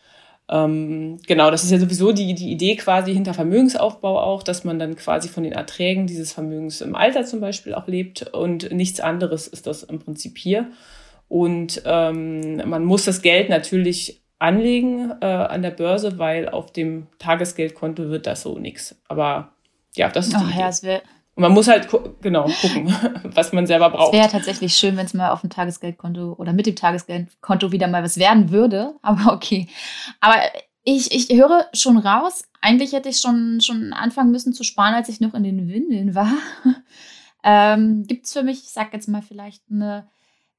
Ähm, 0.52 1.18
genau, 1.28 1.50
das 1.52 1.62
ist 1.62 1.70
ja 1.70 1.78
sowieso 1.78 2.10
die, 2.10 2.34
die 2.34 2.50
Idee 2.50 2.74
quasi 2.74 3.14
hinter 3.14 3.34
Vermögensaufbau 3.34 4.18
auch, 4.18 4.42
dass 4.42 4.64
man 4.64 4.80
dann 4.80 4.96
quasi 4.96 5.28
von 5.28 5.44
den 5.44 5.52
Erträgen 5.52 6.08
dieses 6.08 6.32
Vermögens 6.32 6.80
im 6.80 6.96
Alter 6.96 7.24
zum 7.24 7.40
Beispiel 7.40 7.72
auch 7.72 7.86
lebt 7.86 8.34
und 8.34 8.72
nichts 8.72 8.98
anderes 8.98 9.46
ist 9.46 9.68
das 9.68 9.84
im 9.84 10.00
Prinzip 10.00 10.36
hier. 10.36 10.70
Und 11.28 11.82
ähm, 11.84 12.68
man 12.68 12.84
muss 12.84 13.04
das 13.04 13.22
Geld 13.22 13.48
natürlich 13.48 14.20
anlegen 14.40 15.12
äh, 15.20 15.26
an 15.26 15.62
der 15.62 15.70
Börse, 15.70 16.18
weil 16.18 16.48
auf 16.48 16.72
dem 16.72 17.06
Tagesgeldkonto 17.20 18.08
wird 18.08 18.26
das 18.26 18.42
so 18.42 18.58
nichts. 18.58 18.96
Aber 19.06 19.52
ja, 19.94 20.08
das 20.08 20.26
ist 20.26 20.36
die 20.36 20.44
Ach, 20.44 20.58
ja, 20.58 20.68
es 20.68 20.82
wäre 20.82 21.02
und 21.40 21.44
man 21.44 21.54
muss 21.54 21.68
halt 21.68 21.88
genau 22.20 22.50
gucken, 22.60 22.94
was 23.34 23.54
man 23.54 23.66
selber 23.66 23.88
braucht. 23.88 24.12
Es 24.12 24.20
wäre 24.20 24.28
tatsächlich 24.28 24.74
schön, 24.74 24.98
wenn 24.98 25.06
es 25.06 25.14
mal 25.14 25.30
auf 25.30 25.40
dem 25.40 25.48
Tagesgeldkonto 25.48 26.34
oder 26.34 26.52
mit 26.52 26.66
dem 26.66 26.76
Tagesgeldkonto 26.76 27.72
wieder 27.72 27.88
mal 27.88 28.04
was 28.04 28.18
werden 28.18 28.50
würde. 28.50 28.94
Aber 29.02 29.32
okay. 29.32 29.66
Aber 30.20 30.36
ich, 30.84 31.12
ich 31.12 31.34
höre 31.34 31.66
schon 31.72 31.96
raus, 31.96 32.44
eigentlich 32.60 32.92
hätte 32.92 33.08
ich 33.08 33.20
schon, 33.20 33.62
schon 33.62 33.94
anfangen 33.94 34.30
müssen 34.30 34.52
zu 34.52 34.64
sparen, 34.64 34.92
als 34.92 35.08
ich 35.08 35.20
noch 35.20 35.32
in 35.32 35.44
den 35.44 35.66
Windeln 35.66 36.14
war. 36.14 36.34
ähm, 37.42 38.04
Gibt 38.06 38.26
es 38.26 38.34
für 38.34 38.42
mich, 38.42 38.64
ich 38.64 38.70
sag 38.72 38.92
jetzt 38.92 39.08
mal, 39.08 39.22
vielleicht 39.22 39.62
eine 39.70 40.10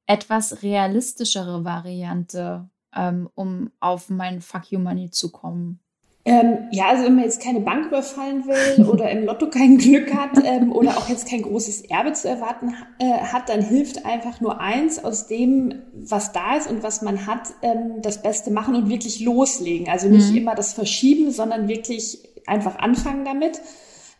etwas 0.07 0.63
realistischere 0.63 1.63
Variante, 1.63 2.67
ähm, 2.95 3.29
um 3.35 3.69
auf 3.79 4.09
mein 4.09 4.41
Fuck 4.41 4.71
You 4.71 4.79
Money 4.79 5.11
zu 5.11 5.31
kommen? 5.31 5.79
Ähm, 6.23 6.67
ja, 6.71 6.89
also 6.89 7.05
wenn 7.05 7.15
man 7.15 7.23
jetzt 7.23 7.41
keine 7.41 7.61
Bank 7.61 7.87
überfallen 7.87 8.45
will 8.45 8.85
oder 8.91 9.09
im 9.09 9.25
Lotto 9.25 9.49
kein 9.49 9.77
Glück 9.79 10.13
hat 10.13 10.37
ähm, 10.43 10.71
oder 10.71 10.97
auch 10.97 11.09
jetzt 11.09 11.27
kein 11.27 11.41
großes 11.41 11.81
Erbe 11.81 12.13
zu 12.13 12.29
erwarten 12.29 12.75
äh, 12.99 13.11
hat, 13.11 13.49
dann 13.49 13.61
hilft 13.61 14.05
einfach 14.05 14.39
nur 14.39 14.61
eins 14.61 15.03
aus 15.03 15.25
dem, 15.25 15.81
was 15.95 16.31
da 16.31 16.57
ist 16.57 16.69
und 16.69 16.83
was 16.83 17.01
man 17.01 17.25
hat, 17.25 17.49
ähm, 17.63 18.01
das 18.03 18.21
Beste 18.21 18.51
machen 18.51 18.75
und 18.75 18.87
wirklich 18.89 19.19
loslegen. 19.19 19.89
Also 19.89 20.09
nicht 20.09 20.29
mhm. 20.29 20.37
immer 20.37 20.53
das 20.53 20.73
Verschieben, 20.73 21.31
sondern 21.31 21.67
wirklich 21.67 22.19
einfach 22.45 22.77
anfangen 22.77 23.25
damit. 23.25 23.59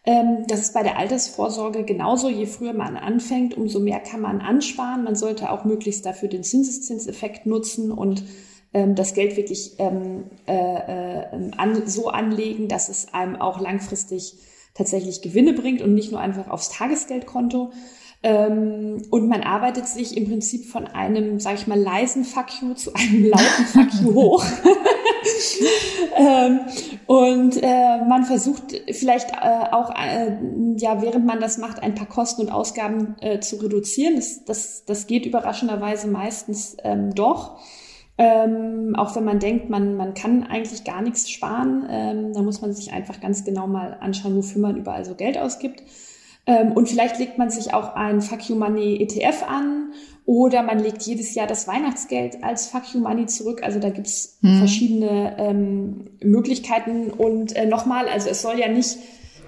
Ähm, 0.03 0.45
das 0.47 0.61
ist 0.61 0.73
bei 0.73 0.81
der 0.81 0.97
Altersvorsorge 0.97 1.83
genauso. 1.83 2.29
Je 2.29 2.47
früher 2.47 2.73
man 2.73 2.97
anfängt, 2.97 3.55
umso 3.55 3.79
mehr 3.79 3.99
kann 3.99 4.21
man 4.21 4.41
ansparen. 4.41 5.03
Man 5.03 5.15
sollte 5.15 5.51
auch 5.51 5.65
möglichst 5.65 6.05
dafür 6.07 6.29
den 6.29 6.43
Zinseszinseffekt 6.43 7.45
nutzen 7.45 7.91
und 7.91 8.23
ähm, 8.73 8.95
das 8.95 9.13
Geld 9.13 9.37
wirklich 9.37 9.73
ähm, 9.79 10.25
äh, 10.47 10.53
äh, 10.53 11.51
an, 11.57 11.87
so 11.87 12.09
anlegen, 12.09 12.67
dass 12.67 12.89
es 12.89 13.13
einem 13.13 13.35
auch 13.35 13.59
langfristig 13.59 14.35
tatsächlich 14.73 15.21
Gewinne 15.21 15.53
bringt 15.53 15.81
und 15.81 15.93
nicht 15.93 16.11
nur 16.11 16.21
einfach 16.21 16.49
aufs 16.49 16.69
Tagesgeldkonto. 16.69 17.71
Ähm, 18.23 19.01
und 19.09 19.27
man 19.27 19.41
arbeitet 19.41 19.87
sich 19.87 20.15
im 20.15 20.27
Prinzip 20.27 20.65
von 20.65 20.85
einem, 20.85 21.39
sage 21.39 21.55
ich 21.55 21.67
mal, 21.67 21.79
leisen 21.79 22.23
Fuck 22.23 22.61
you 22.61 22.73
zu 22.75 22.93
einem 22.93 23.25
lauten 23.29 23.65
Fuck 23.65 24.01
you 24.01 24.13
hoch. 24.13 24.45
ähm, 26.15 26.59
und 27.07 27.57
äh, 27.61 28.05
man 28.07 28.23
versucht 28.25 28.79
vielleicht 28.91 29.31
äh, 29.31 29.71
auch, 29.71 29.89
äh, 29.95 30.37
ja, 30.77 31.01
während 31.01 31.25
man 31.25 31.39
das 31.39 31.57
macht, 31.57 31.81
ein 31.81 31.95
paar 31.95 32.07
Kosten 32.07 32.43
und 32.43 32.51
Ausgaben 32.51 33.15
äh, 33.21 33.39
zu 33.39 33.55
reduzieren. 33.57 34.15
Das, 34.15 34.45
das, 34.45 34.85
das 34.85 35.07
geht 35.07 35.25
überraschenderweise 35.25 36.07
meistens 36.07 36.77
ähm, 36.83 37.15
doch. 37.15 37.59
Ähm, 38.23 38.95
auch 38.95 39.15
wenn 39.15 39.23
man 39.23 39.39
denkt, 39.39 39.71
man, 39.71 39.95
man 39.95 40.13
kann 40.13 40.43
eigentlich 40.43 40.83
gar 40.83 41.01
nichts 41.01 41.27
sparen, 41.27 41.87
ähm, 41.89 42.33
da 42.33 42.43
muss 42.43 42.61
man 42.61 42.71
sich 42.71 42.93
einfach 42.93 43.19
ganz 43.19 43.43
genau 43.45 43.65
mal 43.65 43.97
anschauen, 43.99 44.35
wofür 44.35 44.61
man 44.61 44.77
überall 44.77 45.03
so 45.05 45.15
Geld 45.15 45.39
ausgibt. 45.39 45.81
Ähm, 46.45 46.73
und 46.73 46.87
vielleicht 46.87 47.17
legt 47.17 47.39
man 47.39 47.49
sich 47.49 47.73
auch 47.73 47.95
ein 47.95 48.21
Fuck 48.21 48.47
You 48.47 48.55
Money 48.55 49.01
ETF 49.01 49.41
an 49.47 49.93
oder 50.27 50.61
man 50.61 50.77
legt 50.77 51.01
jedes 51.01 51.33
Jahr 51.33 51.47
das 51.47 51.67
Weihnachtsgeld 51.67 52.43
als 52.43 52.67
Fuck 52.67 52.93
You 52.93 52.99
Money 52.99 53.25
zurück. 53.25 53.61
Also 53.63 53.79
da 53.79 53.89
gibt's 53.89 54.37
hm. 54.41 54.59
verschiedene 54.59 55.35
ähm, 55.39 56.11
Möglichkeiten. 56.21 57.09
Und 57.09 57.55
äh, 57.55 57.65
nochmal, 57.65 58.07
also 58.07 58.29
es 58.29 58.43
soll 58.43 58.59
ja 58.59 58.67
nicht 58.67 58.99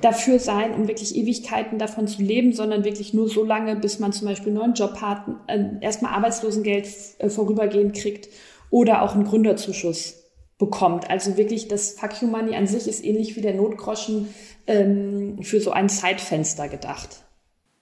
dafür 0.02 0.40
sein, 0.40 0.74
um 0.74 0.88
wirklich 0.88 1.16
Ewigkeiten 1.16 1.78
davon 1.78 2.08
zu 2.08 2.24
leben, 2.24 2.54
sondern 2.54 2.86
wirklich 2.86 3.14
nur 3.14 3.30
so 3.30 3.44
lange, 3.44 3.76
bis 3.76 4.00
man 4.00 4.14
zum 4.14 4.28
Beispiel 4.28 4.48
einen 4.48 4.58
neuen 4.58 4.74
Job 4.74 5.00
hat, 5.00 5.26
äh, 5.46 5.60
erstmal 5.80 6.14
Arbeitslosengeld 6.14 6.88
äh, 7.20 7.30
vorübergehend 7.30 7.94
kriegt 7.94 8.30
oder 8.74 9.04
auch 9.04 9.14
einen 9.14 9.26
Gründerzuschuss 9.26 10.24
bekommt. 10.58 11.08
Also 11.08 11.38
wirklich 11.38 11.68
das 11.68 11.92
Fuck 11.92 12.20
You 12.24 12.28
Money 12.28 12.56
an 12.56 12.66
sich 12.66 12.88
ist 12.88 13.06
ähnlich 13.06 13.36
wie 13.36 13.42
der 13.42 13.54
Notgroschen 13.54 14.34
ähm, 14.66 15.44
für 15.44 15.62
so 15.62 15.72
ein 15.72 15.90
Zeitfenster 15.90 16.68
gedacht. 16.68 17.24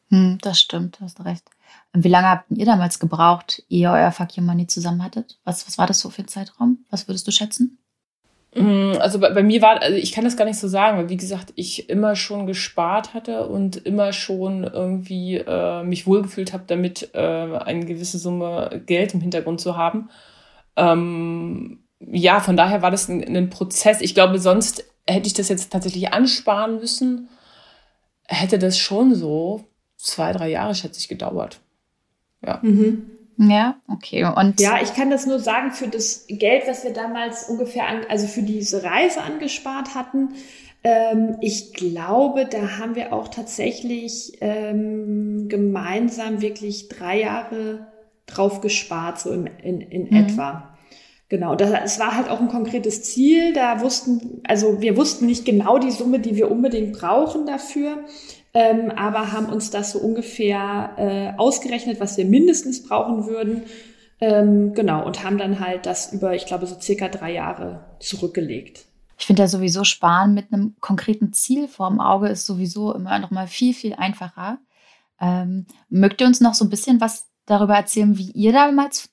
Hm, 0.09 0.37
das 0.41 0.59
stimmt, 0.59 0.99
hast 0.99 1.23
recht. 1.23 1.45
Und 1.93 2.03
wie 2.03 2.09
lange 2.09 2.27
habt 2.27 2.51
ihr 2.51 2.65
damals 2.65 2.99
gebraucht, 2.99 3.63
ehe 3.69 3.83
ihr 3.83 3.91
euer 3.91 4.11
Fuck 4.11 4.37
Your 4.37 4.43
Money 4.43 4.67
zusammen 4.67 5.01
hattet? 5.01 5.39
Was, 5.45 5.65
was 5.65 5.77
war 5.77 5.87
das 5.87 6.01
so 6.01 6.09
für 6.09 6.23
ein 6.23 6.27
Zeitraum? 6.27 6.79
Was 6.89 7.07
würdest 7.07 7.25
du 7.25 7.31
schätzen? 7.31 7.77
Mm, 8.53 8.95
also 8.99 9.17
bei, 9.19 9.29
bei, 9.29 9.43
mir 9.43 9.61
war, 9.61 9.81
also 9.81 9.95
ich 9.95 10.11
kann 10.11 10.25
das 10.25 10.35
gar 10.35 10.43
nicht 10.43 10.59
so 10.59 10.67
sagen, 10.67 10.97
weil 10.97 11.07
wie 11.07 11.15
gesagt, 11.15 11.53
ich 11.55 11.89
immer 11.89 12.17
schon 12.17 12.47
gespart 12.47 13.13
hatte 13.13 13.47
und 13.47 13.77
immer 13.77 14.11
schon 14.11 14.65
irgendwie 14.65 15.37
äh, 15.37 15.83
mich 15.83 16.05
wohlgefühlt 16.05 16.51
habe, 16.51 16.65
damit 16.67 17.11
äh, 17.13 17.17
eine 17.17 17.85
gewisse 17.85 18.17
Summe 18.17 18.81
Geld 18.85 19.13
im 19.13 19.21
Hintergrund 19.21 19.61
zu 19.61 19.77
haben. 19.77 20.09
Ähm, 20.75 21.79
ja, 21.99 22.39
von 22.39 22.57
daher 22.57 22.81
war 22.81 22.91
das 22.91 23.09
ein, 23.09 23.23
ein, 23.23 23.49
Prozess. 23.49 24.01
Ich 24.01 24.15
glaube, 24.15 24.39
sonst 24.39 24.85
hätte 25.07 25.27
ich 25.27 25.33
das 25.33 25.49
jetzt 25.49 25.71
tatsächlich 25.71 26.13
ansparen 26.13 26.79
müssen, 26.79 27.29
hätte 28.27 28.57
das 28.57 28.77
schon 28.77 29.13
so 29.13 29.65
zwei, 29.97 30.31
drei 30.31 30.49
Jahre, 30.49 30.73
schätze 30.75 30.99
ich, 30.99 31.07
gedauert. 31.07 31.59
Ja. 32.45 32.59
Mhm. 32.61 33.11
Ja, 33.37 33.75
okay. 33.87 34.25
Und 34.25 34.59
ja, 34.59 34.81
ich 34.81 34.93
kann 34.93 35.09
das 35.09 35.25
nur 35.25 35.39
sagen, 35.39 35.71
für 35.71 35.87
das 35.87 36.25
Geld, 36.27 36.63
was 36.67 36.83
wir 36.83 36.93
damals 36.93 37.49
ungefähr, 37.49 37.87
an, 37.87 38.01
also 38.09 38.27
für 38.27 38.43
diese 38.43 38.83
Reise 38.83 39.21
angespart 39.21 39.95
hatten, 39.95 40.29
ähm, 40.83 41.37
ich 41.41 41.73
glaube, 41.73 42.45
da 42.45 42.77
haben 42.77 42.95
wir 42.95 43.13
auch 43.13 43.27
tatsächlich 43.27 44.37
ähm, 44.41 45.47
gemeinsam 45.47 46.41
wirklich 46.41 46.89
drei 46.89 47.21
Jahre 47.21 47.87
drauf 48.35 48.61
gespart, 48.61 49.19
so 49.19 49.31
im, 49.31 49.47
in, 49.47 49.81
in 49.81 50.03
mhm. 50.03 50.15
etwa. 50.15 50.75
Genau, 51.29 51.55
das, 51.55 51.71
es 51.85 51.99
war 51.99 52.15
halt 52.15 52.29
auch 52.29 52.41
ein 52.41 52.49
konkretes 52.49 53.03
Ziel. 53.03 53.53
Da 53.53 53.81
wussten, 53.81 54.41
also 54.43 54.81
wir 54.81 54.97
wussten 54.97 55.25
nicht 55.25 55.45
genau 55.45 55.77
die 55.77 55.91
Summe, 55.91 56.19
die 56.19 56.35
wir 56.35 56.51
unbedingt 56.51 56.93
brauchen 56.93 57.45
dafür 57.45 57.99
ähm, 58.53 58.91
aber 58.91 59.31
haben 59.31 59.47
uns 59.47 59.69
das 59.69 59.91
so 59.91 59.99
ungefähr 59.99 60.91
äh, 60.97 61.39
ausgerechnet, 61.39 61.99
was 61.99 62.17
wir 62.17 62.25
mindestens 62.25 62.83
brauchen 62.83 63.25
würden. 63.25 63.63
Ähm, 64.19 64.73
genau, 64.73 65.05
und 65.05 65.23
haben 65.23 65.37
dann 65.37 65.59
halt 65.59 65.85
das 65.85 66.11
über, 66.13 66.35
ich 66.35 66.45
glaube, 66.45 66.67
so 66.67 66.79
circa 66.79 67.07
drei 67.07 67.33
Jahre 67.33 67.85
zurückgelegt. 67.99 68.85
Ich 69.17 69.25
finde 69.25 69.43
ja 69.43 69.47
sowieso 69.47 69.83
Sparen 69.83 70.33
mit 70.33 70.51
einem 70.51 70.75
konkreten 70.79 71.31
Ziel 71.31 71.67
vorm 71.67 71.99
Auge 71.99 72.27
ist 72.27 72.45
sowieso 72.45 72.93
immer 72.93 73.17
noch 73.19 73.31
mal 73.31 73.47
viel, 73.47 73.73
viel 73.73 73.93
einfacher. 73.93 74.59
Ähm, 75.19 75.65
mögt 75.89 76.19
ihr 76.21 76.27
uns 76.27 76.41
noch 76.41 76.55
so 76.55 76.65
ein 76.65 76.69
bisschen 76.69 76.99
was 76.99 77.30
darüber 77.45 77.75
erzählen, 77.75 78.17
wie 78.17 78.31
ihr 78.31 78.53
damals 78.53 79.09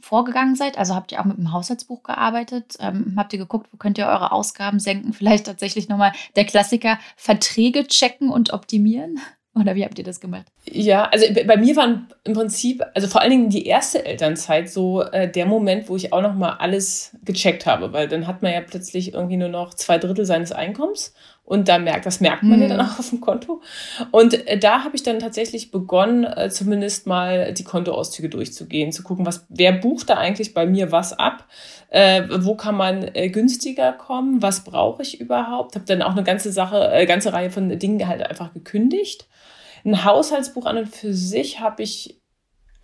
vorgegangen 0.00 0.54
seid? 0.54 0.78
Also 0.78 0.94
habt 0.94 1.12
ihr 1.12 1.20
auch 1.20 1.24
mit 1.24 1.36
dem 1.36 1.52
Haushaltsbuch 1.52 2.02
gearbeitet? 2.02 2.76
Ähm, 2.80 3.14
habt 3.16 3.32
ihr 3.32 3.38
geguckt, 3.38 3.68
wo 3.72 3.76
könnt 3.76 3.98
ihr 3.98 4.06
eure 4.06 4.32
Ausgaben 4.32 4.78
senken? 4.78 5.12
Vielleicht 5.12 5.46
tatsächlich 5.46 5.88
nochmal 5.88 6.12
der 6.36 6.44
Klassiker 6.44 6.98
Verträge 7.16 7.86
checken 7.86 8.30
und 8.30 8.52
optimieren? 8.52 9.20
Oder 9.58 9.74
wie 9.74 9.84
habt 9.84 9.98
ihr 9.98 10.04
das 10.04 10.20
gemacht? 10.20 10.44
Ja, 10.70 11.04
also 11.04 11.26
bei 11.46 11.56
mir 11.56 11.74
waren 11.76 12.08
im 12.24 12.34
Prinzip, 12.34 12.82
also 12.94 13.08
vor 13.08 13.22
allen 13.22 13.30
Dingen 13.30 13.48
die 13.48 13.66
erste 13.66 14.04
Elternzeit 14.04 14.68
so 14.68 15.02
äh, 15.02 15.30
der 15.30 15.46
Moment, 15.46 15.88
wo 15.88 15.96
ich 15.96 16.12
auch 16.12 16.20
noch 16.20 16.34
mal 16.34 16.56
alles 16.58 17.16
gecheckt 17.24 17.64
habe, 17.64 17.92
weil 17.92 18.06
dann 18.06 18.26
hat 18.26 18.42
man 18.42 18.52
ja 18.52 18.60
plötzlich 18.60 19.14
irgendwie 19.14 19.38
nur 19.38 19.48
noch 19.48 19.72
zwei 19.72 19.96
Drittel 19.96 20.26
seines 20.26 20.52
Einkommens 20.52 21.14
und 21.46 21.68
da 21.68 21.78
merkt, 21.78 22.04
das 22.04 22.20
merkt 22.20 22.42
man 22.42 22.56
mhm. 22.58 22.62
ja 22.62 22.68
dann 22.76 22.80
auch 22.86 22.98
auf 22.98 23.08
dem 23.08 23.20
Konto. 23.20 23.62
Und 24.10 24.46
äh, 24.46 24.58
da 24.58 24.84
habe 24.84 24.96
ich 24.96 25.04
dann 25.04 25.20
tatsächlich 25.20 25.70
begonnen, 25.70 26.24
äh, 26.24 26.50
zumindest 26.50 27.06
mal 27.06 27.54
die 27.54 27.64
Kontoauszüge 27.64 28.28
durchzugehen, 28.28 28.92
zu 28.92 29.04
gucken, 29.04 29.24
was, 29.24 29.46
wer 29.48 29.72
bucht 29.72 30.10
da 30.10 30.14
eigentlich 30.14 30.54
bei 30.54 30.66
mir 30.66 30.90
was 30.90 31.12
ab, 31.12 31.46
äh, 31.90 32.24
wo 32.40 32.56
kann 32.56 32.74
man 32.74 33.08
äh, 33.14 33.30
günstiger 33.30 33.92
kommen, 33.92 34.42
was 34.42 34.64
brauche 34.64 35.02
ich 35.02 35.20
überhaupt. 35.20 35.76
Habe 35.76 35.86
dann 35.86 36.02
auch 36.02 36.12
eine 36.12 36.24
ganze 36.24 36.50
Sache, 36.50 36.90
äh, 36.92 37.06
ganze 37.06 37.32
Reihe 37.32 37.50
von 37.50 37.78
Dingen 37.78 38.06
halt 38.06 38.28
einfach 38.28 38.52
gekündigt. 38.52 39.28
Ein 39.86 40.04
Haushaltsbuch 40.04 40.66
an 40.66 40.78
und 40.78 40.88
für 40.88 41.14
sich 41.14 41.60
habe 41.60 41.82
ich 41.82 42.20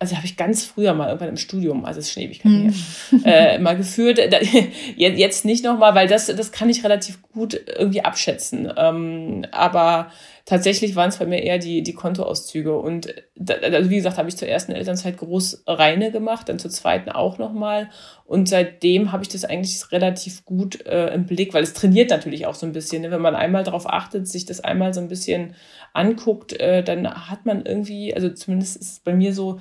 also 0.03 0.17
habe 0.17 0.25
ich 0.25 0.35
ganz 0.35 0.65
früher 0.65 0.93
mal 0.93 1.07
irgendwann 1.07 1.29
im 1.29 1.37
Studium, 1.37 1.85
also 1.85 2.01
es 2.01 2.07
ist 2.07 2.13
schon 2.13 2.23
Ewigkeiten 2.23 2.73
hm. 3.09 3.23
her, 3.23 3.53
äh, 3.53 3.59
mal 3.59 3.77
geführt. 3.77 4.19
jetzt 4.97 5.45
nicht 5.45 5.63
nochmal, 5.63 5.95
weil 5.95 6.07
das, 6.09 6.25
das 6.27 6.51
kann 6.51 6.69
ich 6.69 6.83
relativ 6.83 7.21
gut 7.21 7.57
irgendwie 7.77 8.03
abschätzen. 8.03 8.71
Ähm, 8.75 9.45
aber 9.51 10.11
tatsächlich 10.45 10.95
waren 10.95 11.09
es 11.09 11.17
bei 11.17 11.25
mir 11.25 11.41
eher 11.41 11.57
die, 11.57 11.83
die 11.83 11.93
Kontoauszüge. 11.93 12.77
Und 12.77 13.13
da, 13.35 13.55
also 13.55 13.89
wie 13.89 13.95
gesagt, 13.95 14.17
habe 14.17 14.29
ich 14.29 14.37
zur 14.37 14.47
ersten 14.47 14.73
Elternzeit 14.73 15.17
groß 15.17 15.63
reine 15.67 16.11
gemacht, 16.11 16.49
dann 16.49 16.59
zur 16.59 16.71
zweiten 16.71 17.09
auch 17.09 17.37
nochmal. 17.37 17.89
Und 18.25 18.49
seitdem 18.49 19.11
habe 19.11 19.23
ich 19.23 19.29
das 19.29 19.45
eigentlich 19.45 19.91
relativ 19.91 20.43
gut 20.45 20.85
äh, 20.85 21.13
im 21.13 21.25
Blick, 21.25 21.53
weil 21.53 21.63
es 21.63 21.73
trainiert 21.73 22.09
natürlich 22.09 22.45
auch 22.45 22.55
so 22.55 22.65
ein 22.65 22.73
bisschen. 22.73 23.03
Ne? 23.03 23.11
Wenn 23.11 23.21
man 23.21 23.35
einmal 23.35 23.63
darauf 23.63 23.87
achtet, 23.87 24.27
sich 24.27 24.45
das 24.45 24.59
einmal 24.61 24.93
so 24.93 24.99
ein 24.99 25.07
bisschen 25.07 25.55
anguckt, 25.93 26.53
äh, 26.59 26.83
dann 26.83 27.29
hat 27.29 27.45
man 27.45 27.65
irgendwie, 27.65 28.13
also 28.13 28.29
zumindest 28.29 28.77
ist 28.77 28.91
es 28.91 28.99
bei 28.99 29.13
mir 29.13 29.33
so, 29.33 29.59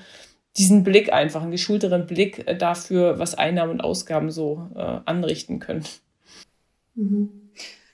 diesen 0.59 0.83
Blick 0.83 1.12
einfach, 1.12 1.43
einen 1.43 1.51
geschulteren 1.51 2.07
Blick 2.07 2.47
äh, 2.47 2.57
dafür, 2.57 3.19
was 3.19 3.35
Einnahmen 3.35 3.73
und 3.73 3.81
Ausgaben 3.81 4.31
so 4.31 4.69
äh, 4.75 5.01
anrichten 5.07 5.61
können. 5.61 5.85
Mhm. 6.95 7.42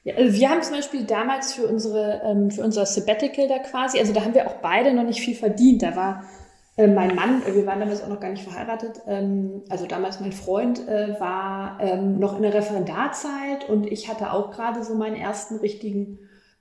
Ja, 0.08 0.14
also 0.16 0.40
wir 0.40 0.48
haben 0.48 0.62
zum 0.62 0.74
Beispiel 0.74 1.04
damals 1.04 1.52
für 1.52 1.66
unsere 1.66 2.22
ähm, 2.24 2.50
für 2.50 2.62
unser 2.62 2.86
Sabbatical 2.86 3.46
da 3.46 3.58
quasi, 3.58 3.98
also 3.98 4.14
da 4.14 4.24
haben 4.24 4.32
wir 4.32 4.46
auch 4.46 4.56
beide 4.62 4.94
noch 4.94 5.02
nicht 5.04 5.20
viel 5.20 5.34
verdient. 5.34 5.82
Da 5.82 5.96
war 5.96 6.24
äh, 6.78 6.86
mein 6.86 7.14
Mann, 7.14 7.42
wir 7.44 7.66
waren 7.66 7.78
damals 7.78 8.02
auch 8.02 8.08
noch 8.08 8.20
gar 8.20 8.30
nicht 8.30 8.42
verheiratet, 8.42 9.02
ähm, 9.06 9.64
also 9.68 9.86
damals 9.86 10.20
mein 10.20 10.32
Freund 10.32 10.88
äh, 10.88 11.20
war 11.20 11.78
ähm, 11.82 12.18
noch 12.18 12.36
in 12.36 12.42
der 12.42 12.54
Referendarzeit 12.54 13.68
und 13.68 13.86
ich 13.86 14.08
hatte 14.08 14.32
auch 14.32 14.50
gerade 14.50 14.82
so 14.82 14.94
meinen 14.94 15.16
ersten 15.16 15.56
richtigen 15.56 16.18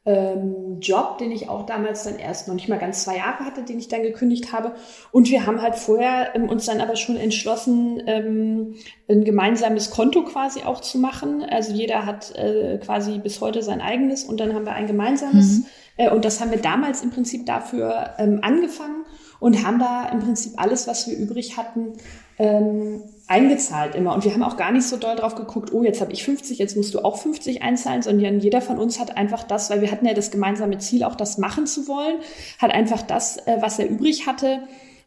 ähm, 0.07 0.79
Job, 0.79 1.17
den 1.17 1.31
ich 1.31 1.49
auch 1.49 1.65
damals 1.65 2.05
dann 2.05 2.17
erst 2.17 2.47
noch 2.47 2.55
nicht 2.55 2.69
mal 2.69 2.79
ganz 2.79 3.03
zwei 3.03 3.17
Jahre 3.17 3.43
hatte, 3.43 3.63
den 3.63 3.77
ich 3.77 3.89
dann 3.89 4.03
gekündigt 4.03 4.53
habe. 4.53 4.71
Und 5.11 5.29
wir 5.29 5.45
haben 5.45 5.61
halt 5.61 5.75
vorher 5.75 6.33
ähm, 6.33 6.47
uns 6.47 6.65
dann 6.65 6.79
aber 6.79 6.95
schon 6.95 7.17
entschlossen, 7.17 8.01
ähm, 8.07 8.75
ein 9.09 9.25
gemeinsames 9.25 9.91
Konto 9.91 10.23
quasi 10.23 10.61
auch 10.61 10.79
zu 10.79 10.97
machen. 10.97 11.43
Also 11.43 11.73
jeder 11.73 12.05
hat 12.05 12.33
äh, 12.35 12.79
quasi 12.81 13.19
bis 13.19 13.41
heute 13.41 13.61
sein 13.61 13.81
eigenes 13.81 14.23
und 14.23 14.39
dann 14.39 14.55
haben 14.55 14.65
wir 14.65 14.73
ein 14.73 14.87
gemeinsames. 14.87 15.59
Mhm. 15.59 15.65
Äh, 15.97 16.09
und 16.11 16.23
das 16.23 16.39
haben 16.39 16.51
wir 16.51 16.61
damals 16.61 17.03
im 17.03 17.11
Prinzip 17.11 17.45
dafür 17.45 18.11
ähm, 18.17 18.39
angefangen 18.43 19.03
und 19.41 19.65
haben 19.65 19.77
da 19.77 20.07
im 20.09 20.19
Prinzip 20.19 20.53
alles, 20.55 20.87
was 20.87 21.05
wir 21.07 21.17
übrig 21.17 21.57
hatten, 21.57 21.93
ähm, 22.39 23.01
eingezahlt 23.27 23.96
immer. 23.96 24.13
Und 24.13 24.24
wir 24.24 24.34
haben 24.34 24.43
auch 24.43 24.57
gar 24.57 24.72
nicht 24.72 24.88
so 24.88 24.98
doll 24.98 25.15
drauf 25.15 25.36
geguckt, 25.36 25.74
oh, 25.74 25.84
jetzt 25.84 26.01
habe 26.01 26.13
ich 26.13 26.24
50, 26.24 26.57
jetzt 26.57 26.77
musst 26.77 26.93
du 26.93 27.00
auch 27.00 27.17
50 27.17 27.62
einzahlen, 27.62 28.01
sondern 28.01 28.39
jeder 28.39 28.62
von 28.62 28.77
uns 28.77 29.00
hat 29.00 29.17
einfach 29.17 29.43
das, 29.43 29.69
weil 29.69 29.81
wir 29.81 29.91
hatten 29.91 30.05
ja 30.05 30.13
das 30.13 30.31
gemeinsame 30.31 30.77
Ziel, 30.77 31.03
auch 31.03 31.15
das 31.15 31.38
machen 31.38 31.67
zu 31.67 31.88
wollen, 31.88 32.17
hat 32.60 32.72
einfach 32.72 33.01
das, 33.01 33.38
äh, 33.46 33.57
was 33.60 33.79
er 33.79 33.89
übrig 33.89 34.27
hatte, 34.27 34.62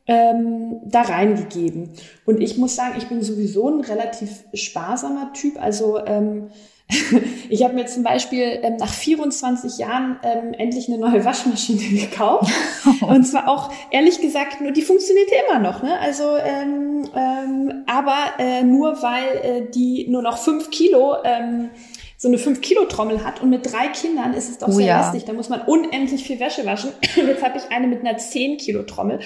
ähm, 0.06 0.80
da 0.84 1.02
reingegeben. 1.02 1.90
Und 2.26 2.40
ich 2.40 2.58
muss 2.58 2.74
sagen, 2.74 2.94
ich 2.98 3.08
bin 3.08 3.22
sowieso 3.22 3.68
ein 3.68 3.80
relativ 3.80 4.44
sparsamer 4.54 5.32
Typ. 5.32 5.60
Also 5.62 6.04
ähm, 6.04 6.50
ich 7.48 7.64
habe 7.64 7.74
mir 7.74 7.86
zum 7.86 8.02
Beispiel 8.02 8.60
ähm, 8.62 8.76
nach 8.76 8.92
24 8.92 9.78
Jahren 9.78 10.18
ähm, 10.22 10.52
endlich 10.54 10.88
eine 10.88 10.98
neue 10.98 11.24
Waschmaschine 11.24 11.82
gekauft. 12.00 12.52
Und 13.00 13.24
zwar 13.24 13.48
auch, 13.48 13.72
ehrlich 13.90 14.20
gesagt, 14.20 14.60
nur 14.60 14.72
die 14.72 14.82
funktionierte 14.82 15.34
immer 15.46 15.58
noch. 15.58 15.82
Ne? 15.82 15.98
Also, 16.00 16.36
ähm, 16.36 17.08
ähm, 17.14 17.84
aber 17.86 18.16
äh, 18.38 18.62
nur 18.62 19.02
weil 19.02 19.36
äh, 19.42 19.70
die 19.70 20.06
nur 20.08 20.22
noch 20.22 20.38
fünf 20.38 20.70
Kilo 20.70 21.16
ähm, 21.24 21.70
so 22.16 22.28
eine 22.28 22.36
5-Kilo-Trommel 22.36 23.24
hat 23.24 23.40
und 23.40 23.48
mit 23.48 23.72
drei 23.72 23.88
Kindern 23.88 24.34
ist 24.34 24.50
es 24.50 24.58
doch 24.58 24.68
oh, 24.68 24.72
sehr 24.72 24.86
ja. 24.86 25.00
lästig. 25.00 25.24
Da 25.24 25.32
muss 25.32 25.48
man 25.48 25.62
unendlich 25.62 26.22
viel 26.22 26.38
Wäsche 26.38 26.66
waschen. 26.66 26.90
Jetzt 27.16 27.42
habe 27.42 27.56
ich 27.56 27.74
eine 27.74 27.86
mit 27.86 28.00
einer 28.00 28.18
10-Kilo-Trommel. 28.18 29.20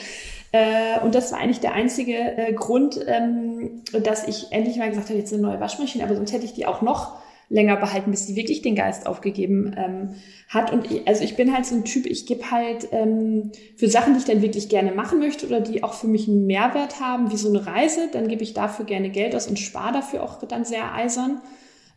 Äh, 0.52 1.00
und 1.02 1.16
das 1.16 1.32
war 1.32 1.40
eigentlich 1.40 1.58
der 1.58 1.72
einzige 1.72 2.14
äh, 2.14 2.52
Grund, 2.52 3.00
ähm, 3.08 3.82
dass 4.04 4.28
ich 4.28 4.52
endlich 4.52 4.76
mal 4.76 4.88
gesagt 4.88 5.08
habe, 5.08 5.18
jetzt 5.18 5.32
eine 5.32 5.42
neue 5.42 5.58
Waschmaschine. 5.58 6.04
Aber 6.04 6.14
sonst 6.14 6.32
hätte 6.32 6.44
ich 6.44 6.52
die 6.52 6.66
auch 6.66 6.82
noch 6.82 7.18
länger 7.48 7.76
behalten, 7.76 8.10
bis 8.10 8.26
sie 8.26 8.36
wirklich 8.36 8.62
den 8.62 8.74
Geist 8.74 9.06
aufgegeben 9.06 9.74
ähm, 9.76 10.14
hat. 10.48 10.72
Und 10.72 10.90
ich, 10.90 11.06
also 11.06 11.22
ich 11.24 11.36
bin 11.36 11.52
halt 11.52 11.66
so 11.66 11.74
ein 11.74 11.84
Typ, 11.84 12.06
ich 12.06 12.26
gebe 12.26 12.50
halt 12.50 12.88
ähm, 12.92 13.52
für 13.76 13.88
Sachen, 13.88 14.14
die 14.14 14.20
ich 14.20 14.24
dann 14.24 14.42
wirklich 14.42 14.68
gerne 14.68 14.92
machen 14.92 15.18
möchte 15.18 15.46
oder 15.46 15.60
die 15.60 15.82
auch 15.82 15.94
für 15.94 16.06
mich 16.06 16.28
einen 16.28 16.46
Mehrwert 16.46 17.00
haben, 17.00 17.30
wie 17.30 17.36
so 17.36 17.48
eine 17.48 17.66
Reise, 17.66 18.08
dann 18.12 18.28
gebe 18.28 18.42
ich 18.42 18.54
dafür 18.54 18.84
gerne 18.84 19.10
Geld 19.10 19.34
aus 19.34 19.46
und 19.46 19.58
spare 19.58 19.92
dafür 19.92 20.22
auch 20.22 20.42
dann 20.42 20.64
sehr 20.64 20.94
eisern. 20.94 21.40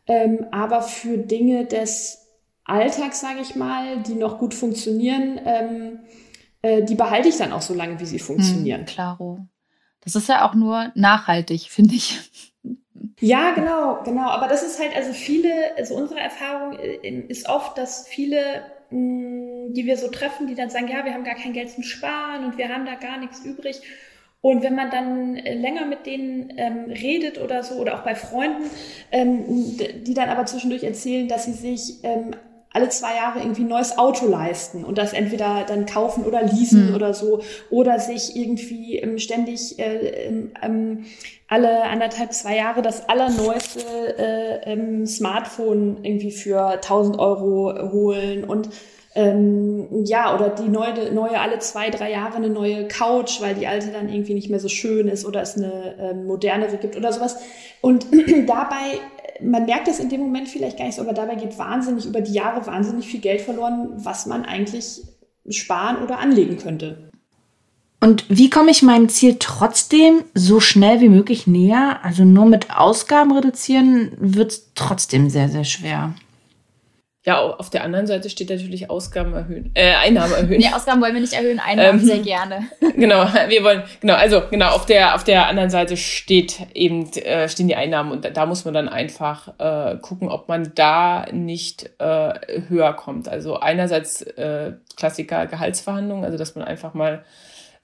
Ähm, 0.07 0.45
aber 0.51 0.81
für 0.81 1.17
Dinge 1.17 1.65
des 1.65 2.27
Alltags, 2.63 3.21
sage 3.21 3.39
ich 3.41 3.55
mal, 3.55 4.03
die 4.03 4.15
noch 4.15 4.39
gut 4.39 4.53
funktionieren, 4.53 5.39
ähm, 5.45 5.99
äh, 6.61 6.83
die 6.83 6.95
behalte 6.95 7.29
ich 7.29 7.37
dann 7.37 7.53
auch 7.53 7.61
so 7.61 7.73
lange, 7.73 7.99
wie 7.99 8.05
sie 8.05 8.19
funktionieren. 8.19 8.81
Hm, 8.81 8.87
klaro. 8.87 9.39
Das 10.01 10.15
ist 10.15 10.29
ja 10.29 10.47
auch 10.47 10.53
nur 10.53 10.91
nachhaltig, 10.95 11.69
finde 11.69 11.95
ich. 11.95 12.19
Ja, 13.19 13.51
genau, 13.55 14.03
genau. 14.03 14.29
Aber 14.29 14.47
das 14.47 14.61
ist 14.61 14.79
halt, 14.79 14.95
also 14.95 15.11
viele, 15.11 15.75
also 15.75 15.95
unsere 15.95 16.19
Erfahrung 16.19 16.77
äh, 16.77 17.19
ist 17.27 17.49
oft, 17.49 17.77
dass 17.77 18.07
viele, 18.07 18.63
mm, 18.91 19.73
die 19.73 19.85
wir 19.87 19.97
so 19.97 20.07
treffen, 20.09 20.45
die 20.47 20.53
dann 20.53 20.69
sagen, 20.69 20.87
ja, 20.87 21.03
wir 21.03 21.13
haben 21.13 21.23
gar 21.23 21.35
kein 21.35 21.53
Geld 21.53 21.71
zum 21.71 21.83
Sparen 21.83 22.45
und 22.45 22.57
wir 22.59 22.69
haben 22.69 22.85
da 22.85 22.93
gar 22.95 23.17
nichts 23.17 23.43
übrig. 23.43 23.81
Und 24.41 24.61
wenn 24.61 24.75
man 24.75 24.91
dann 24.91 25.35
äh, 25.35 25.55
länger 25.55 25.85
mit 25.85 26.05
denen 26.05 26.53
ähm, 26.57 26.85
redet 26.91 27.39
oder 27.39 27.63
so, 27.63 27.75
oder 27.75 27.95
auch 27.95 28.03
bei 28.03 28.13
Freunden, 28.13 28.69
ähm, 29.11 29.45
die 30.05 30.13
dann 30.13 30.29
aber 30.29 30.45
zwischendurch 30.45 30.83
erzählen, 30.83 31.27
dass 31.27 31.45
sie 31.45 31.53
sich 31.53 32.03
ähm, 32.03 32.35
alle 32.77 32.89
zwei 32.89 33.15
Jahre 33.15 33.39
irgendwie 33.39 33.63
ein 33.63 33.69
neues 33.69 33.97
Auto 33.97 34.27
leisten 34.27 34.83
und 34.83 34.99
das 34.99 35.13
entweder 35.13 35.65
dann 35.67 35.87
kaufen 35.87 36.25
oder 36.25 36.43
leasen 36.43 36.89
mhm. 36.89 36.95
oder 36.95 37.15
so 37.15 37.41
oder 37.71 37.99
sich 37.99 38.35
irgendwie 38.35 38.99
ähm, 38.99 39.17
ständig 39.17 39.79
äh, 39.79 40.27
ähm, 40.27 40.51
ähm, 40.61 41.05
alle 41.47 41.85
anderthalb, 41.85 42.33
zwei 42.33 42.55
Jahre 42.55 42.83
das 42.83 43.09
allerneueste 43.09 43.79
äh, 44.19 44.71
ähm, 44.71 45.07
Smartphone 45.07 46.03
irgendwie 46.03 46.29
für 46.29 46.67
1000 46.67 47.17
Euro 47.17 47.91
holen 47.91 48.43
und 48.43 48.69
ähm, 49.15 49.87
ja, 50.05 50.35
oder 50.35 50.49
die 50.49 50.69
neue, 50.69 51.11
neue 51.11 51.39
alle 51.39 51.57
zwei, 51.57 51.89
drei 51.89 52.11
Jahre 52.11 52.35
eine 52.35 52.49
neue 52.49 52.87
Couch, 52.87 53.41
weil 53.41 53.55
die 53.55 53.65
alte 53.65 53.87
dann 53.87 54.09
irgendwie 54.09 54.35
nicht 54.35 54.51
mehr 54.51 54.59
so 54.59 54.69
schön 54.69 55.07
ist 55.07 55.25
oder 55.25 55.41
es 55.41 55.57
eine 55.57 55.95
ähm, 55.99 56.27
modernere 56.27 56.77
gibt 56.77 56.95
oder 56.95 57.11
sowas. 57.11 57.37
Und 57.81 58.05
dabei, 58.45 58.99
man 59.41 59.65
merkt 59.65 59.87
es 59.87 59.99
in 59.99 60.09
dem 60.09 60.21
Moment 60.21 60.47
vielleicht 60.47 60.77
gar 60.77 60.85
nicht 60.85 60.95
so, 60.95 61.01
aber 61.01 61.13
dabei 61.13 61.35
geht 61.35 61.57
wahnsinnig 61.57 62.05
über 62.05 62.21
die 62.21 62.33
Jahre 62.33 62.65
wahnsinnig 62.65 63.07
viel 63.07 63.19
Geld 63.19 63.41
verloren, 63.41 63.91
was 63.95 64.25
man 64.25 64.45
eigentlich 64.45 65.01
sparen 65.49 66.03
oder 66.03 66.19
anlegen 66.19 66.57
könnte. 66.57 67.09
Und 67.99 68.25
wie 68.29 68.49
komme 68.49 68.71
ich 68.71 68.83
meinem 68.83 69.09
Ziel 69.09 69.37
trotzdem 69.39 70.23
so 70.33 70.59
schnell 70.59 71.01
wie 71.01 71.09
möglich 71.09 71.47
näher? 71.47 71.99
Also 72.03 72.25
nur 72.25 72.45
mit 72.45 72.77
Ausgaben 72.77 73.31
reduzieren 73.31 74.11
wird 74.19 74.51
es 74.51 74.71
trotzdem 74.75 75.29
sehr, 75.29 75.49
sehr 75.49 75.63
schwer. 75.63 76.13
Ja, 77.27 77.41
auf 77.41 77.69
der 77.69 77.83
anderen 77.83 78.07
Seite 78.07 78.29
steht 78.29 78.49
natürlich 78.49 78.89
Ausgaben 78.89 79.33
erhöhen, 79.33 79.71
äh, 79.73 79.95
Einnahmen 79.95 80.31
erhöhen. 80.31 80.59
nee, 80.59 80.69
Ausgaben 80.73 81.01
wollen 81.01 81.13
wir 81.13 81.19
nicht 81.19 81.33
erhöhen, 81.33 81.59
Einnahmen 81.59 81.99
ähm, 81.99 82.05
sehr 82.05 82.19
gerne. 82.19 82.67
genau, 82.95 83.27
wir 83.49 83.63
wollen, 83.65 83.83
genau, 83.99 84.13
also 84.13 84.43
genau, 84.49 84.69
auf 84.69 84.85
der, 84.85 85.13
auf 85.13 85.25
der 85.25 85.45
anderen 85.47 85.69
Seite 85.69 85.97
steht 85.97 86.61
eben, 86.73 87.11
äh, 87.17 87.49
stehen 87.49 87.67
die 87.67 87.75
Einnahmen 87.75 88.13
und 88.13 88.23
da, 88.23 88.29
da 88.29 88.45
muss 88.45 88.63
man 88.63 88.73
dann 88.73 88.87
einfach 88.87 89.49
äh, 89.59 89.97
gucken, 89.97 90.29
ob 90.29 90.47
man 90.47 90.71
da 90.73 91.25
nicht 91.29 91.89
äh, 91.99 92.33
höher 92.69 92.93
kommt. 92.93 93.27
Also 93.27 93.59
einerseits 93.59 94.21
äh, 94.21 94.71
Klassiker 94.95 95.47
Gehaltsverhandlungen, 95.47 96.23
also 96.23 96.37
dass 96.37 96.55
man 96.55 96.63
einfach 96.63 96.93
mal 96.93 97.25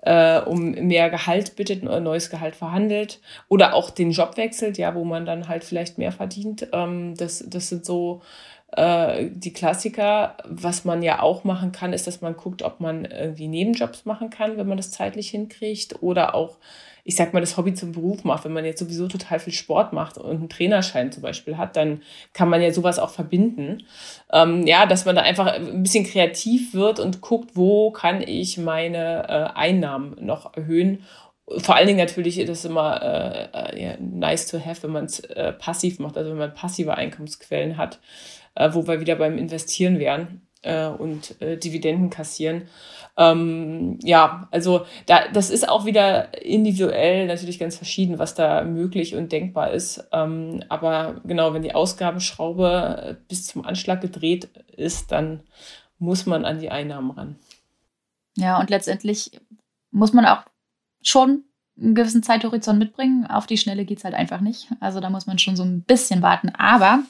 äh, 0.05 0.39
um 0.39 0.71
mehr 0.71 1.09
Gehalt 1.09 1.57
bittet, 1.57 1.85
ein 1.85 2.03
neues 2.03 2.29
Gehalt 2.29 2.55
verhandelt 2.55 3.19
oder 3.47 3.73
auch 3.73 3.89
den 3.89 4.11
Job 4.11 4.37
wechselt, 4.37 4.77
ja, 4.77 4.95
wo 4.95 5.03
man 5.03 5.25
dann 5.25 5.49
halt 5.49 5.63
vielleicht 5.63 5.97
mehr 5.97 6.11
verdient. 6.11 6.67
Ähm, 6.71 7.15
das, 7.17 7.43
das 7.47 7.69
sind 7.69 7.85
so 7.85 8.21
äh, 8.75 9.29
die 9.31 9.53
Klassiker. 9.53 10.37
Was 10.45 10.85
man 10.85 11.03
ja 11.03 11.21
auch 11.21 11.43
machen 11.43 11.71
kann, 11.71 11.93
ist, 11.93 12.07
dass 12.07 12.21
man 12.21 12.35
guckt, 12.35 12.61
ob 12.61 12.79
man 12.79 13.05
irgendwie 13.05 13.47
Nebenjobs 13.47 14.05
machen 14.05 14.29
kann, 14.29 14.57
wenn 14.57 14.67
man 14.67 14.77
das 14.77 14.91
zeitlich 14.91 15.29
hinkriegt. 15.29 16.01
Oder 16.01 16.33
auch, 16.33 16.57
ich 17.03 17.15
sag 17.15 17.33
mal, 17.33 17.39
das 17.39 17.57
Hobby 17.57 17.73
zum 17.73 17.91
Beruf 17.91 18.23
macht. 18.23 18.45
Wenn 18.45 18.53
man 18.53 18.65
jetzt 18.65 18.79
sowieso 18.79 19.07
total 19.07 19.39
viel 19.39 19.53
Sport 19.53 19.93
macht 19.93 20.17
und 20.17 20.29
einen 20.29 20.49
Trainerschein 20.49 21.11
zum 21.11 21.21
Beispiel 21.21 21.57
hat, 21.57 21.75
dann 21.75 22.01
kann 22.33 22.49
man 22.49 22.61
ja 22.61 22.71
sowas 22.71 22.99
auch 22.99 23.11
verbinden. 23.11 23.83
Ähm, 24.31 24.65
ja, 24.65 24.85
dass 24.85 25.05
man 25.05 25.15
da 25.15 25.21
einfach 25.21 25.47
ein 25.47 25.83
bisschen 25.83 26.05
kreativ 26.05 26.73
wird 26.73 26.99
und 26.99 27.21
guckt, 27.21 27.51
wo 27.55 27.91
kann 27.91 28.21
ich 28.21 28.57
meine 28.57 29.27
äh, 29.27 29.57
Einnahmen 29.57 30.15
noch 30.19 30.55
erhöhen 30.55 31.03
vor 31.57 31.75
allen 31.75 31.87
Dingen 31.87 31.99
natürlich 31.99 32.39
ist 32.39 32.49
es 32.49 32.65
immer 32.65 33.01
äh, 33.01 33.75
äh, 33.75 33.97
nice 33.99 34.47
to 34.47 34.63
have, 34.63 34.83
wenn 34.83 34.91
man 34.91 35.05
es 35.05 35.19
äh, 35.19 35.51
passiv 35.51 35.99
macht, 35.99 36.17
also 36.17 36.31
wenn 36.31 36.37
man 36.37 36.53
passive 36.53 36.95
Einkommensquellen 36.95 37.77
hat 37.77 37.99
äh, 38.55 38.69
wo 38.73 38.87
wir 38.87 38.99
wieder 38.99 39.15
beim 39.15 39.37
Investieren 39.37 39.99
wären 39.99 40.47
äh, 40.63 40.87
und 40.87 41.39
äh, 41.41 41.57
Dividenden 41.57 42.09
kassieren. 42.09 42.63
Ähm, 43.15 43.99
ja, 44.01 44.47
also 44.51 44.85
da, 45.05 45.27
das 45.31 45.51
ist 45.51 45.69
auch 45.69 45.85
wieder 45.85 46.43
individuell 46.43 47.27
natürlich 47.27 47.59
ganz 47.59 47.77
verschieden, 47.77 48.17
was 48.17 48.33
da 48.33 48.63
möglich 48.63 49.15
und 49.15 49.31
denkbar 49.31 49.71
ist. 49.71 50.07
Ähm, 50.11 50.63
aber 50.69 51.21
genau, 51.23 51.53
wenn 51.53 51.61
die 51.61 51.75
Ausgabenschraube 51.75 53.03
äh, 53.09 53.15
bis 53.27 53.45
zum 53.45 53.65
Anschlag 53.65 54.01
gedreht 54.01 54.49
ist, 54.75 55.11
dann 55.11 55.41
muss 55.99 56.25
man 56.25 56.43
an 56.43 56.59
die 56.59 56.71
Einnahmen 56.71 57.11
ran. 57.11 57.35
Ja, 58.35 58.59
und 58.59 58.71
letztendlich 58.71 59.39
muss 59.91 60.11
man 60.13 60.25
auch 60.25 60.43
schon 61.03 61.43
einen 61.79 61.93
gewissen 61.95 62.23
Zeithorizont 62.23 62.79
mitbringen. 62.79 63.27
Auf 63.27 63.45
die 63.45 63.57
Schnelle 63.57 63.85
geht 63.85 63.99
es 63.99 64.03
halt 64.03 64.15
einfach 64.15 64.41
nicht. 64.41 64.69
Also 64.79 64.99
da 64.99 65.09
muss 65.09 65.27
man 65.27 65.37
schon 65.37 65.55
so 65.55 65.63
ein 65.63 65.81
bisschen 65.81 66.21
warten. 66.21 66.49
Aber 66.49 67.03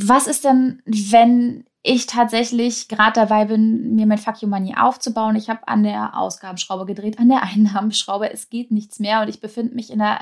was 0.00 0.26
ist 0.26 0.44
denn, 0.44 0.82
wenn 0.84 1.64
ich 1.82 2.06
tatsächlich 2.06 2.88
gerade 2.88 3.14
dabei 3.14 3.46
bin, 3.46 3.94
mir 3.94 4.06
mein 4.06 4.18
Fuck 4.18 4.42
You 4.42 4.48
Money 4.48 4.76
aufzubauen? 4.76 5.36
Ich 5.36 5.48
habe 5.48 5.66
an 5.66 5.82
der 5.82 6.16
Ausgabenschraube 6.16 6.86
gedreht, 6.86 7.18
an 7.18 7.28
der 7.28 7.42
Einnahmenschraube. 7.54 8.30
Es 8.30 8.50
geht 8.50 8.70
nichts 8.70 8.98
mehr 8.98 9.22
und 9.22 9.28
ich 9.28 9.40
befinde 9.40 9.74
mich 9.74 9.90
in 9.90 10.00
einer 10.00 10.20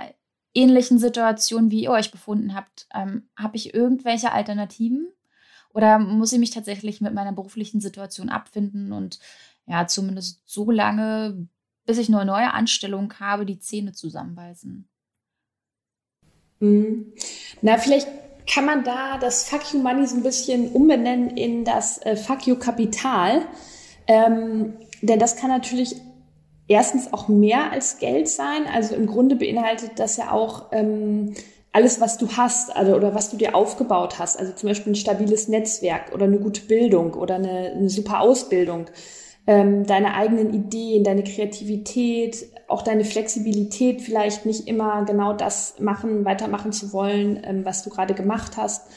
ähnlichen 0.55 0.99
Situation, 0.99 1.71
wie 1.71 1.85
ihr 1.85 1.91
euch 1.91 2.11
befunden 2.11 2.55
habt. 2.55 2.87
Ähm, 2.95 3.29
habe 3.37 3.57
ich 3.57 3.75
irgendwelche 3.75 4.33
Alternativen? 4.33 5.09
Oder 5.75 5.99
muss 5.99 6.33
ich 6.33 6.39
mich 6.39 6.51
tatsächlich 6.51 7.03
mit 7.03 7.13
meiner 7.13 7.33
beruflichen 7.33 7.83
Situation 7.83 8.31
abfinden 8.31 8.93
und 8.93 9.19
ja, 9.67 9.87
zumindest 9.87 10.41
so 10.49 10.71
lange, 10.71 11.49
bis 11.85 11.99
ich 11.99 12.09
eine 12.09 12.25
neue 12.25 12.55
Anstellung 12.55 13.13
habe, 13.21 13.45
die 13.45 13.59
Zähne 13.59 13.93
zusammenbeißen? 13.93 14.89
Mhm. 16.61 17.13
Na, 17.61 17.77
vielleicht 17.77 18.09
kann 18.47 18.65
man 18.65 18.85
da 18.85 19.19
das 19.19 19.45
Fuck 19.49 19.73
You 19.73 19.81
Money 19.81 20.07
so 20.07 20.17
ein 20.17 20.23
bisschen 20.23 20.71
umbenennen 20.73 21.31
in 21.31 21.65
das 21.65 21.99
äh, 22.03 22.17
Fuck 22.17 22.47
You 22.47 22.57
Kapital. 22.57 23.43
Ähm, 24.07 24.75
denn 25.03 25.19
das 25.19 25.37
kann 25.37 25.51
natürlich 25.51 25.97
erstens 26.69 27.13
auch 27.13 27.29
mehr 27.29 27.73
als 27.73 27.99
Geld 27.99 28.29
sein. 28.29 28.67
Also 28.73 28.95
im 28.95 29.07
Grunde 29.07 29.37
beinhaltet 29.37 29.93
das 29.97 30.17
ja 30.17 30.33
auch 30.33 30.67
ähm, 30.73 31.35
alles, 31.73 32.01
was 32.01 32.19
du 32.19 32.29
hast 32.37 32.75
also, 32.75 32.95
oder 32.95 33.15
was 33.15 33.31
du 33.31 33.37
dir 33.37 33.55
aufgebaut 33.55 34.19
hast. 34.19 34.39
Also 34.39 34.53
zum 34.53 34.69
Beispiel 34.69 34.93
ein 34.93 34.97
stabiles 34.97 35.49
Netzwerk 35.49 36.13
oder 36.15 36.25
eine 36.25 36.39
gute 36.39 36.63
Bildung 36.63 37.15
oder 37.15 37.37
eine, 37.37 37.73
eine 37.77 37.91
super 37.91 38.21
Ausbildung 38.21 38.87
ähm, 39.47 39.87
deine 39.87 40.15
eigenen 40.15 40.53
Ideen, 40.53 41.05
deine 41.05 41.23
Kreativität, 41.23 42.49
auch 42.69 42.83
deine 42.83 43.05
Flexibilität, 43.05 44.03
vielleicht 44.03 44.45
nicht 44.45 44.67
immer 44.67 45.05
genau 45.05 45.33
das 45.33 45.79
machen, 45.79 46.25
weitermachen 46.25 46.73
zu 46.73 46.93
wollen, 46.93 47.41
ähm, 47.45 47.65
was 47.65 47.85
du 47.85 47.91
gerade 47.91 48.15
gemacht 48.15 48.57
hast, 48.57 48.89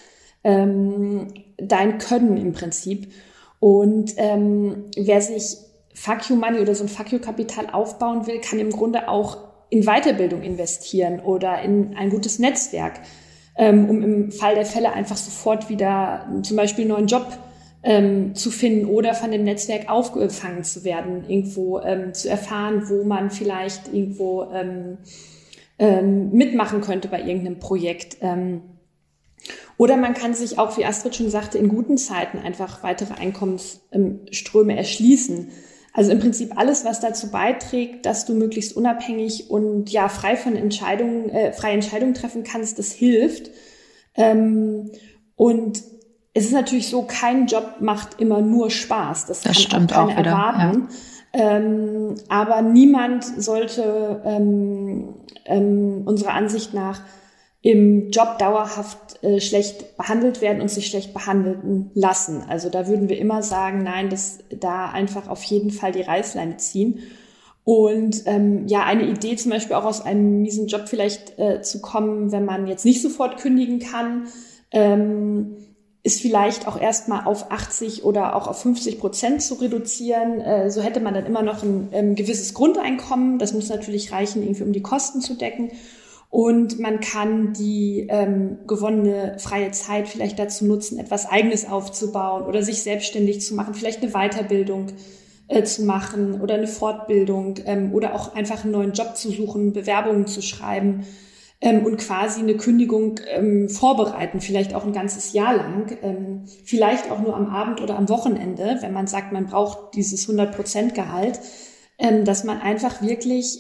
ähm, 0.43 1.27
dein 1.57 1.99
Können 1.99 2.38
im 2.38 2.53
Prinzip. 2.53 3.12
Und 3.59 4.13
ähm, 4.17 4.85
wer 4.95 5.21
sich 5.21 5.57
Fuck 5.93 6.29
You 6.29 6.35
Money 6.35 6.59
oder 6.59 6.73
so 6.73 6.83
ein 6.83 6.89
Fuck 6.89 7.12
You 7.12 7.19
Kapital 7.19 7.69
aufbauen 7.69 8.25
will, 8.25 8.39
kann 8.39 8.57
im 8.57 8.71
Grunde 8.71 9.07
auch 9.07 9.38
in 9.69 9.83
Weiterbildung 9.83 10.41
investieren 10.41 11.19
oder 11.19 11.62
in 11.62 11.95
ein 11.95 12.09
gutes 12.09 12.39
Netzwerk, 12.39 13.01
ähm, 13.55 13.88
um 13.88 14.01
im 14.01 14.31
Fall 14.31 14.55
der 14.55 14.65
Fälle 14.65 14.93
einfach 14.93 15.17
sofort 15.17 15.69
wieder 15.69 16.27
zum 16.41 16.57
Beispiel 16.57 16.85
einen 16.85 16.93
neuen 16.93 17.07
Job 17.07 17.27
ähm, 17.84 18.36
zu 18.36 18.52
finden 18.52 18.86
oder 18.86 19.13
von 19.13 19.32
dem 19.32 19.44
Netzwerk 19.44 19.89
aufgefangen 19.89 20.63
zu 20.63 20.84
werden, 20.84 21.24
irgendwo 21.30 21.80
ähm, 21.80 22.13
zu 22.13 22.30
erfahren, 22.30 22.89
wo 22.89 23.04
man 23.04 23.32
vielleicht 23.32 23.94
irgendwo 23.94 24.44
ähm, 24.54 24.98
ähm, 25.78 26.32
mitmachen 26.32 26.82
könnte 26.82 27.08
bei 27.08 27.22
irgendeinem 27.22 27.60
Projekt. 27.60 28.18
Ähm, 28.22 28.62
oder 29.78 29.96
man 29.96 30.13
kann 30.13 30.34
sich 30.34 30.60
auch, 30.60 30.78
wie 30.78 30.84
Astrid 30.84 31.15
schon 31.15 31.30
sagte, 31.30 31.58
in 31.58 31.70
guten 31.70 31.98
Zeiten 31.98 32.38
einfach 32.38 32.84
weitere 32.84 33.13
Einkommensströme 33.13 34.76
erschließen. 34.76 35.50
Also 35.94 36.12
im 36.12 36.20
Prinzip 36.20 36.58
alles, 36.58 36.84
was 36.84 37.00
dazu 37.00 37.32
beiträgt, 37.32 38.06
dass 38.06 38.26
du 38.26 38.34
möglichst 38.34 38.76
unabhängig 38.76 39.50
und 39.50 39.89
ja 39.89 40.10
frei 40.10 40.36
von 40.36 40.56
Entscheidungen, 40.58 41.30
äh, 41.30 41.54
freie 41.54 41.74
Entscheidungen 41.74 42.13
treffen 42.13 42.44
kannst, 42.44 42.78
das 42.78 42.92
hilft. 42.92 43.52
Ähm, 44.15 44.92
und 45.36 45.82
es 46.34 46.46
ist 46.46 46.54
natürlich 46.54 46.89
so, 46.89 47.04
kein 47.04 47.48
Job 47.48 47.76
macht 47.80 48.20
immer 48.22 48.42
nur 48.42 48.70
Spaß. 48.70 49.26
Das, 49.26 49.42
das 49.42 49.68
kann 49.70 49.86
auch 49.86 49.88
keiner 49.88 50.04
auch 50.04 50.18
wieder, 50.18 50.32
erwarten. 50.32 50.89
Ja. 51.34 51.58
Ähm, 51.58 52.15
aber 52.28 52.62
niemand 52.62 53.24
sollte 53.24 54.22
ähm, 54.26 55.15
ähm, 55.46 56.04
unserer 56.06 56.34
Ansicht 56.34 56.74
nach 56.74 57.02
im 57.62 58.10
Job 58.10 58.38
dauerhaft 58.39 59.22
äh, 59.22 59.42
schlecht 59.42 59.98
behandelt 59.98 60.42
werden 60.42 60.62
und 60.62 60.72
sich 60.72 60.88
schlecht 60.88 61.13
behandeln 61.13 61.92
lassen. 61.94 62.44
Also 62.48 62.70
da 62.70 62.88
würden 62.88 63.10
wir 63.10 63.18
immer 63.18 63.44
sagen, 63.44 63.84
nein, 63.84 64.10
das 64.10 64.39
da 64.50 64.89
einfach 64.89 65.28
auf 65.28 65.44
jeden 65.44 65.72
Fall 65.72 65.92
die 65.92 66.02
Reißleine 66.02 66.58
ziehen. 66.58 67.00
Und 67.65 68.24
ähm, 68.26 68.65
ja, 68.68 68.86
eine 68.86 69.04
Idee 69.04 69.36
zum 69.36 69.52
Beispiel 69.52 69.76
auch 69.76 69.84
aus 69.84 70.02
einem 70.02 70.42
miesen 70.42 70.68
Job 70.68 70.88
vielleicht 70.88 71.38
äh, 71.38 71.62
zu 71.62 71.82
kommen, 71.82 72.32
wenn 72.32 72.46
man 72.46 72.65
jetzt 72.65 72.86
nicht 72.86 73.02
sofort 73.02 73.38
kündigen 73.38 73.80
kann. 73.80 74.28
Ähm, 74.72 75.58
ist 76.01 76.21
vielleicht 76.21 76.67
auch 76.67 76.79
erstmal 76.79 77.25
auf 77.25 77.51
80 77.51 78.03
oder 78.05 78.35
auch 78.35 78.47
auf 78.47 78.62
50 78.62 78.99
Prozent 78.99 79.41
zu 79.41 79.55
reduzieren. 79.55 80.39
Äh, 80.39 80.71
so 80.71 80.81
hätte 80.81 81.01
man 81.01 81.13
dann 81.13 81.25
immer 81.25 81.41
noch 81.41 81.62
ein 81.62 81.89
ähm, 81.91 82.15
gewisses 82.15 82.53
Grundeinkommen. 82.53 83.38
Das 83.38 83.53
muss 83.53 83.69
natürlich 83.69 84.12
reichen, 84.12 84.41
irgendwie 84.41 84.63
um 84.63 84.71
die 84.71 84.81
Kosten 84.81 85.19
zu 85.19 85.35
decken. 85.35 85.71
Und 86.29 86.79
man 86.79 86.99
kann 86.99 87.53
die 87.53 88.05
ähm, 88.07 88.59
gewonnene 88.67 89.38
freie 89.39 89.71
Zeit 89.71 90.07
vielleicht 90.07 90.38
dazu 90.38 90.65
nutzen, 90.65 90.99
etwas 90.99 91.25
Eigenes 91.25 91.67
aufzubauen 91.67 92.43
oder 92.43 92.62
sich 92.62 92.83
selbstständig 92.83 93.41
zu 93.41 93.55
machen, 93.55 93.73
vielleicht 93.73 94.03
eine 94.03 94.12
Weiterbildung 94.12 94.88
äh, 95.47 95.63
zu 95.63 95.83
machen 95.83 96.39
oder 96.39 96.53
eine 96.53 96.67
Fortbildung 96.67 97.55
ähm, 97.65 97.93
oder 97.93 98.13
auch 98.13 98.35
einfach 98.35 98.63
einen 98.63 98.73
neuen 98.73 98.93
Job 98.93 99.17
zu 99.17 99.31
suchen, 99.31 99.73
Bewerbungen 99.73 100.27
zu 100.27 100.43
schreiben 100.43 101.03
ähm, 101.62 101.86
und 101.86 101.98
quasi 101.98 102.41
eine 102.41 102.56
Kündigung 102.56 103.19
ähm, 103.28 103.69
vorbereiten, 103.69 104.39
vielleicht 104.39 104.74
auch 104.74 104.86
ein 104.86 104.93
ganzes 104.93 105.34
Jahr 105.34 105.56
lang, 105.56 105.98
ähm, 106.02 106.45
vielleicht 106.63 107.12
auch 107.12 107.19
nur 107.19 107.36
am 107.36 107.48
Abend 107.48 107.82
oder 107.82 107.98
am 107.98 108.08
Wochenende, 108.10 108.78
wenn 108.82 108.93
man 108.93 109.08
sagt, 109.08 109.34
man 109.34 109.48
braucht 109.48 109.95
dieses 109.95 110.28
100% 110.30 110.93
Gehalt, 110.93 111.39
ähm, 111.98 112.24
dass 112.24 112.43
man 112.45 112.62
einfach 112.62 113.02
wirklich 113.02 113.60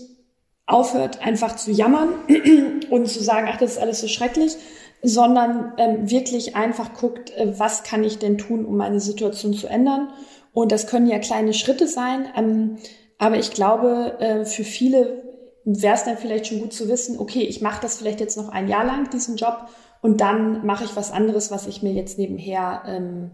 aufhört, 0.65 1.25
einfach 1.25 1.55
zu 1.55 1.71
jammern 1.71 2.09
und 2.89 3.07
zu 3.07 3.21
sagen, 3.21 3.47
ach, 3.51 3.57
das 3.57 3.71
ist 3.71 3.79
alles 3.79 3.99
so 3.99 4.07
schrecklich, 4.07 4.55
sondern 5.01 5.73
ähm, 5.77 6.09
wirklich 6.09 6.55
einfach 6.55 6.93
guckt, 6.93 7.31
äh, 7.35 7.59
was 7.59 7.83
kann 7.83 8.03
ich 8.03 8.17
denn 8.19 8.37
tun, 8.37 8.65
um 8.65 8.77
meine 8.77 8.99
Situation 9.01 9.53
zu 9.53 9.67
ändern. 9.67 10.09
Und 10.53 10.71
das 10.71 10.87
können 10.87 11.07
ja 11.07 11.19
kleine 11.19 11.53
Schritte 11.53 11.87
sein, 11.87 12.27
ähm, 12.35 12.77
aber 13.17 13.37
ich 13.37 13.51
glaube, 13.51 14.17
äh, 14.19 14.45
für 14.45 14.63
viele 14.63 15.28
wäre 15.77 15.95
es 15.95 16.03
dann 16.03 16.17
vielleicht 16.17 16.47
schon 16.47 16.59
gut 16.59 16.73
zu 16.73 16.87
wissen, 16.87 17.19
okay, 17.19 17.41
ich 17.41 17.61
mache 17.61 17.81
das 17.81 17.97
vielleicht 17.97 18.19
jetzt 18.19 18.37
noch 18.37 18.49
ein 18.49 18.67
Jahr 18.67 18.85
lang, 18.85 19.09
diesen 19.09 19.35
Job, 19.37 19.67
und 20.01 20.21
dann 20.21 20.65
mache 20.65 20.85
ich 20.85 20.95
was 20.95 21.11
anderes, 21.11 21.51
was 21.51 21.67
ich 21.67 21.83
mir 21.83 21.91
jetzt 21.93 22.17
nebenher 22.17 22.83
ähm, 22.85 23.31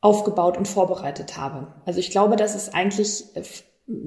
aufgebaut 0.00 0.58
und 0.58 0.66
vorbereitet 0.66 1.36
habe. 1.36 1.68
Also 1.86 2.00
ich 2.00 2.10
glaube, 2.10 2.36
das 2.36 2.54
ist 2.54 2.74
eigentlich 2.74 3.24
äh, 3.36 3.42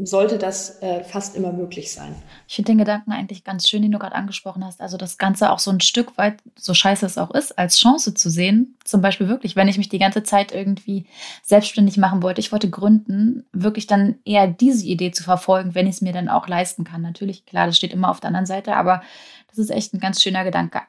sollte 0.04 0.38
das 0.38 0.82
äh, 0.82 1.04
fast 1.04 1.36
immer 1.36 1.52
möglich 1.52 1.92
sein. 1.92 2.16
Ich 2.48 2.56
finde 2.56 2.72
den 2.72 2.78
Gedanken 2.78 3.12
eigentlich 3.12 3.44
ganz 3.44 3.68
schön, 3.68 3.82
den 3.82 3.92
du 3.92 4.00
gerade 4.00 4.16
angesprochen 4.16 4.64
hast. 4.64 4.80
Also 4.80 4.96
das 4.96 5.18
Ganze 5.18 5.52
auch 5.52 5.60
so 5.60 5.70
ein 5.70 5.82
Stück 5.82 6.18
weit, 6.18 6.38
so 6.58 6.74
scheiße 6.74 7.06
es 7.06 7.18
auch 7.18 7.32
ist, 7.32 7.58
als 7.60 7.78
Chance 7.78 8.14
zu 8.14 8.30
sehen. 8.30 8.78
Zum 8.86 9.02
Beispiel 9.02 9.28
wirklich, 9.28 9.56
wenn 9.58 9.68
ich 9.68 9.78
mich 9.78 9.90
die 9.90 10.00
ganze 10.00 10.24
Zeit 10.24 10.54
irgendwie 10.54 11.06
selbstständig 11.44 11.98
machen 11.98 12.24
wollte, 12.24 12.40
ich 12.40 12.54
wollte 12.54 12.70
gründen, 12.70 13.46
wirklich 13.52 13.86
dann 13.86 14.16
eher 14.24 14.48
diese 14.48 14.86
Idee 14.86 15.12
zu 15.12 15.24
verfolgen, 15.24 15.76
wenn 15.76 15.88
ich 15.88 15.96
es 15.96 16.02
mir 16.02 16.14
dann 16.14 16.30
auch 16.30 16.48
leisten 16.48 16.86
kann. 16.86 17.02
Natürlich, 17.02 17.46
klar, 17.46 17.68
das 17.68 17.78
steht 17.78 17.94
immer 17.94 18.10
auf 18.10 18.22
der 18.22 18.30
anderen 18.30 18.46
Seite, 18.46 18.78
aber 18.78 19.02
das 19.50 19.58
ist 19.60 19.72
echt 19.72 19.94
ein 19.94 20.00
ganz 20.00 20.24
schöner 20.24 20.46
Gedanke. 20.46 20.82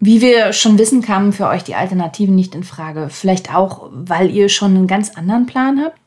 Wie 0.00 0.20
wir 0.20 0.52
schon 0.52 0.78
wissen, 0.78 1.00
kamen 1.00 1.32
für 1.32 1.48
euch 1.48 1.64
die 1.64 1.74
Alternativen 1.74 2.34
nicht 2.34 2.54
in 2.54 2.62
Frage. 2.62 3.08
Vielleicht 3.10 3.54
auch, 3.54 3.88
weil 3.90 4.30
ihr 4.30 4.48
schon 4.48 4.76
einen 4.76 4.86
ganz 4.86 5.16
anderen 5.16 5.46
Plan 5.46 5.82
habt? 5.82 5.98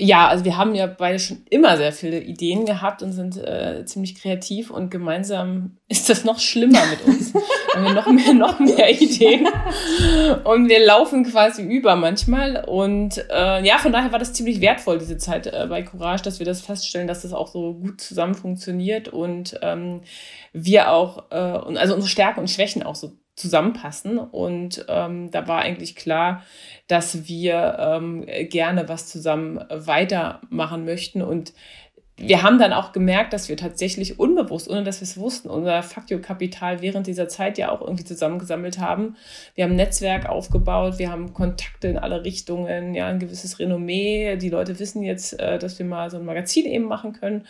Ja, 0.00 0.28
also 0.28 0.44
wir 0.44 0.56
haben 0.56 0.74
ja 0.74 0.86
beide 0.86 1.18
schon 1.18 1.44
immer 1.50 1.76
sehr 1.76 1.92
viele 1.92 2.20
Ideen 2.20 2.64
gehabt 2.64 3.02
und 3.02 3.12
sind 3.12 3.36
äh, 3.36 3.84
ziemlich 3.84 4.14
kreativ 4.14 4.70
und 4.70 4.90
gemeinsam 4.90 5.76
ist 5.88 6.08
das 6.08 6.24
noch 6.24 6.40
schlimmer 6.40 6.80
mit 6.86 7.04
uns. 7.04 7.34
haben 7.74 7.84
wir 7.84 7.92
noch 7.92 8.06
mehr, 8.06 8.32
noch 8.32 8.58
mehr 8.58 8.90
Ideen 8.90 9.46
und 10.44 10.68
wir 10.68 10.84
laufen 10.84 11.24
quasi 11.24 11.62
über 11.62 11.96
manchmal 11.96 12.64
und 12.66 13.18
äh, 13.30 13.64
ja, 13.64 13.78
von 13.78 13.92
daher 13.92 14.10
war 14.10 14.18
das 14.18 14.32
ziemlich 14.32 14.60
wertvoll, 14.60 14.98
diese 14.98 15.18
Zeit 15.18 15.46
äh, 15.46 15.66
bei 15.68 15.82
Courage, 15.82 16.22
dass 16.22 16.38
wir 16.38 16.46
das 16.46 16.62
feststellen, 16.62 17.06
dass 17.06 17.22
das 17.22 17.32
auch 17.32 17.48
so 17.48 17.74
gut 17.74 18.00
zusammen 18.00 18.34
funktioniert 18.34 19.08
und 19.08 19.58
ähm, 19.62 20.00
wir 20.52 20.90
auch, 20.92 21.30
äh, 21.30 21.34
also 21.34 21.94
unsere 21.94 22.08
Stärken 22.08 22.40
und 22.40 22.50
Schwächen 22.50 22.82
auch 22.82 22.94
so 22.94 23.12
zusammenpassen. 23.40 24.18
Und 24.18 24.84
ähm, 24.88 25.30
da 25.30 25.48
war 25.48 25.60
eigentlich 25.60 25.96
klar, 25.96 26.42
dass 26.86 27.26
wir 27.28 27.76
ähm, 27.78 28.26
gerne 28.48 28.88
was 28.88 29.06
zusammen 29.08 29.64
weitermachen 29.70 30.84
möchten. 30.84 31.22
Und 31.22 31.52
wir 32.22 32.42
haben 32.42 32.58
dann 32.58 32.74
auch 32.74 32.92
gemerkt, 32.92 33.32
dass 33.32 33.48
wir 33.48 33.56
tatsächlich 33.56 34.18
unbewusst, 34.18 34.68
ohne 34.68 34.84
dass 34.84 35.00
wir 35.00 35.04
es 35.04 35.16
wussten, 35.16 35.48
unser 35.48 35.82
Faktio-Kapital 35.82 36.82
während 36.82 37.06
dieser 37.06 37.28
Zeit 37.28 37.56
ja 37.56 37.70
auch 37.70 37.80
irgendwie 37.80 38.04
zusammengesammelt 38.04 38.78
haben. 38.78 39.16
Wir 39.54 39.64
haben 39.64 39.72
ein 39.72 39.76
Netzwerk 39.76 40.28
aufgebaut, 40.28 40.98
wir 40.98 41.10
haben 41.10 41.32
Kontakte 41.32 41.88
in 41.88 41.96
alle 41.96 42.22
Richtungen, 42.22 42.94
ja, 42.94 43.06
ein 43.06 43.20
gewisses 43.20 43.58
Renommee. 43.58 44.36
Die 44.36 44.50
Leute 44.50 44.78
wissen 44.78 45.02
jetzt, 45.02 45.40
äh, 45.40 45.58
dass 45.58 45.78
wir 45.78 45.86
mal 45.86 46.10
so 46.10 46.18
ein 46.18 46.26
Magazin 46.26 46.66
eben 46.66 46.84
machen 46.84 47.14
können. 47.14 47.46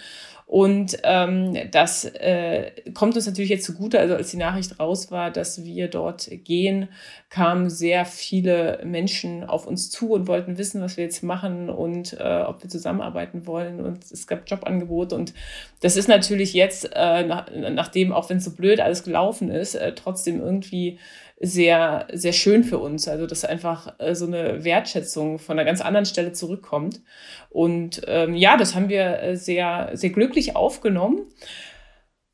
Und 0.50 0.98
ähm, 1.04 1.56
das 1.70 2.06
äh, 2.06 2.72
kommt 2.92 3.14
uns 3.14 3.24
natürlich 3.24 3.50
jetzt 3.50 3.64
zugute. 3.64 4.00
Also 4.00 4.16
als 4.16 4.32
die 4.32 4.36
Nachricht 4.36 4.80
raus 4.80 5.12
war, 5.12 5.30
dass 5.30 5.62
wir 5.62 5.86
dort 5.86 6.28
gehen, 6.42 6.88
kamen 7.28 7.70
sehr 7.70 8.04
viele 8.04 8.80
Menschen 8.84 9.44
auf 9.44 9.68
uns 9.68 9.92
zu 9.92 10.10
und 10.10 10.26
wollten 10.26 10.58
wissen, 10.58 10.82
was 10.82 10.96
wir 10.96 11.04
jetzt 11.04 11.22
machen 11.22 11.70
und 11.70 12.14
äh, 12.18 12.42
ob 12.44 12.64
wir 12.64 12.68
zusammenarbeiten 12.68 13.46
wollen. 13.46 13.78
Und 13.80 14.02
es 14.10 14.26
gab 14.26 14.50
Jobangebote. 14.50 15.14
Und 15.14 15.34
das 15.82 15.96
ist 15.96 16.08
natürlich 16.08 16.52
jetzt, 16.52 16.90
äh, 16.96 17.24
nach, 17.24 17.46
nachdem, 17.54 18.10
auch 18.12 18.28
wenn 18.28 18.38
es 18.38 18.44
so 18.44 18.50
blöd 18.50 18.80
alles 18.80 19.04
gelaufen 19.04 19.52
ist, 19.52 19.76
äh, 19.76 19.94
trotzdem 19.94 20.40
irgendwie 20.40 20.98
sehr, 21.40 22.07
sehr 22.12 22.35
schön 22.35 22.62
für 22.64 22.79
uns. 22.79 23.09
Also, 23.09 23.26
dass 23.26 23.44
einfach 23.46 23.94
äh, 23.98 24.14
so 24.14 24.26
eine 24.26 24.62
Wertschätzung 24.62 25.38
von 25.38 25.59
einer 25.59 25.64
ganz 25.64 25.81
anderen 25.81 26.05
Stelle 26.05 26.33
zurückkommt. 26.33 27.00
Und 27.48 28.03
ähm, 28.07 28.35
ja, 28.35 28.59
das 28.59 28.74
haben 28.74 28.90
wir 28.90 29.22
äh, 29.22 29.37
sehr, 29.37 29.90
sehr 29.94 30.11
glücklich 30.11 30.55
aufgenommen. 30.55 31.22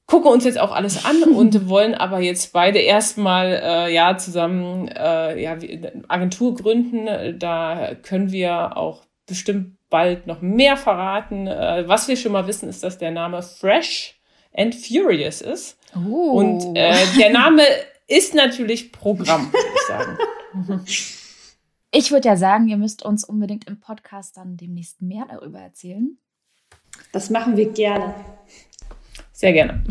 Gucken 0.06 0.30
uns 0.30 0.44
jetzt 0.44 0.58
auch 0.58 0.74
alles 0.74 1.04
an 1.04 1.22
und 1.34 1.68
wollen 1.68 1.94
aber 1.94 2.18
jetzt 2.18 2.52
beide 2.52 2.80
erstmal 2.80 3.60
äh, 3.62 3.94
ja 3.94 4.18
zusammen 4.18 4.88
äh, 4.88 5.40
ja, 5.40 5.56
Agentur 6.08 6.56
gründen. 6.56 7.38
Da 7.38 7.92
können 8.02 8.32
wir 8.32 8.76
auch 8.76 9.04
bestimmt 9.26 9.76
bald 9.88 10.26
noch 10.26 10.40
mehr 10.40 10.76
verraten. 10.76 11.46
Äh, 11.46 11.84
was 11.86 12.08
wir 12.08 12.16
schon 12.16 12.32
mal 12.32 12.48
wissen, 12.48 12.68
ist, 12.68 12.82
dass 12.82 12.98
der 12.98 13.12
Name 13.12 13.40
Fresh 13.42 14.20
and 14.52 14.74
Furious 14.74 15.42
ist. 15.42 15.78
Oh. 15.94 16.32
Und 16.32 16.76
äh, 16.76 16.94
der 17.16 17.30
Name 17.30 17.62
ist 18.06 18.34
natürlich 18.34 18.92
Programm, 18.92 19.52
würde 19.52 19.68
ich 19.74 19.82
sagen. 19.86 20.86
Ich 21.92 22.10
würde 22.10 22.28
ja 22.28 22.36
sagen, 22.36 22.68
ihr 22.68 22.76
müsst 22.76 23.02
uns 23.04 23.24
unbedingt 23.24 23.66
im 23.66 23.80
Podcast 23.80 24.36
dann 24.36 24.56
demnächst 24.56 25.02
mehr 25.02 25.26
darüber 25.28 25.60
erzählen. 25.60 26.18
Das 27.12 27.30
machen 27.30 27.56
wir 27.56 27.70
gerne. 27.70 28.14
Sehr 29.32 29.52
gerne. 29.52 29.84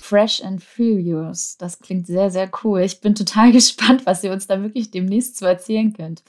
Fresh 0.00 0.42
and 0.42 0.62
Furious. 0.62 1.56
Das 1.58 1.80
klingt 1.80 2.06
sehr, 2.06 2.30
sehr 2.30 2.48
cool. 2.62 2.80
Ich 2.82 3.00
bin 3.00 3.14
total 3.14 3.52
gespannt, 3.52 4.06
was 4.06 4.22
ihr 4.22 4.32
uns 4.32 4.46
da 4.46 4.62
wirklich 4.62 4.90
demnächst 4.90 5.36
zu 5.36 5.46
erzählen 5.46 5.92
könnt. 5.92 6.22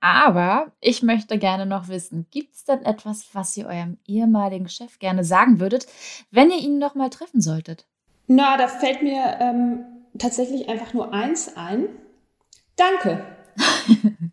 Aber 0.00 0.72
ich 0.80 1.02
möchte 1.02 1.38
gerne 1.38 1.64
noch 1.64 1.88
wissen, 1.88 2.26
gibt 2.30 2.54
es 2.54 2.64
denn 2.64 2.84
etwas, 2.84 3.28
was 3.32 3.56
ihr 3.56 3.66
eurem 3.66 3.98
ehemaligen 4.04 4.68
Chef 4.68 4.98
gerne 4.98 5.22
sagen 5.22 5.60
würdet, 5.60 5.86
wenn 6.30 6.50
ihr 6.50 6.58
ihn 6.58 6.78
noch 6.78 6.94
mal 6.94 7.08
treffen 7.08 7.40
solltet? 7.40 7.86
Na, 8.26 8.56
da 8.56 8.68
fällt 8.68 9.02
mir 9.02 9.38
ähm, 9.40 9.84
tatsächlich 10.18 10.68
einfach 10.68 10.94
nur 10.94 11.12
eins 11.12 11.56
ein. 11.56 11.86
Danke. 12.76 13.24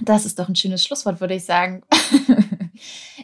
Das 0.00 0.26
ist 0.26 0.38
doch 0.38 0.48
ein 0.48 0.54
schönes 0.54 0.84
Schlusswort, 0.84 1.20
würde 1.20 1.34
ich 1.34 1.44
sagen. 1.44 1.82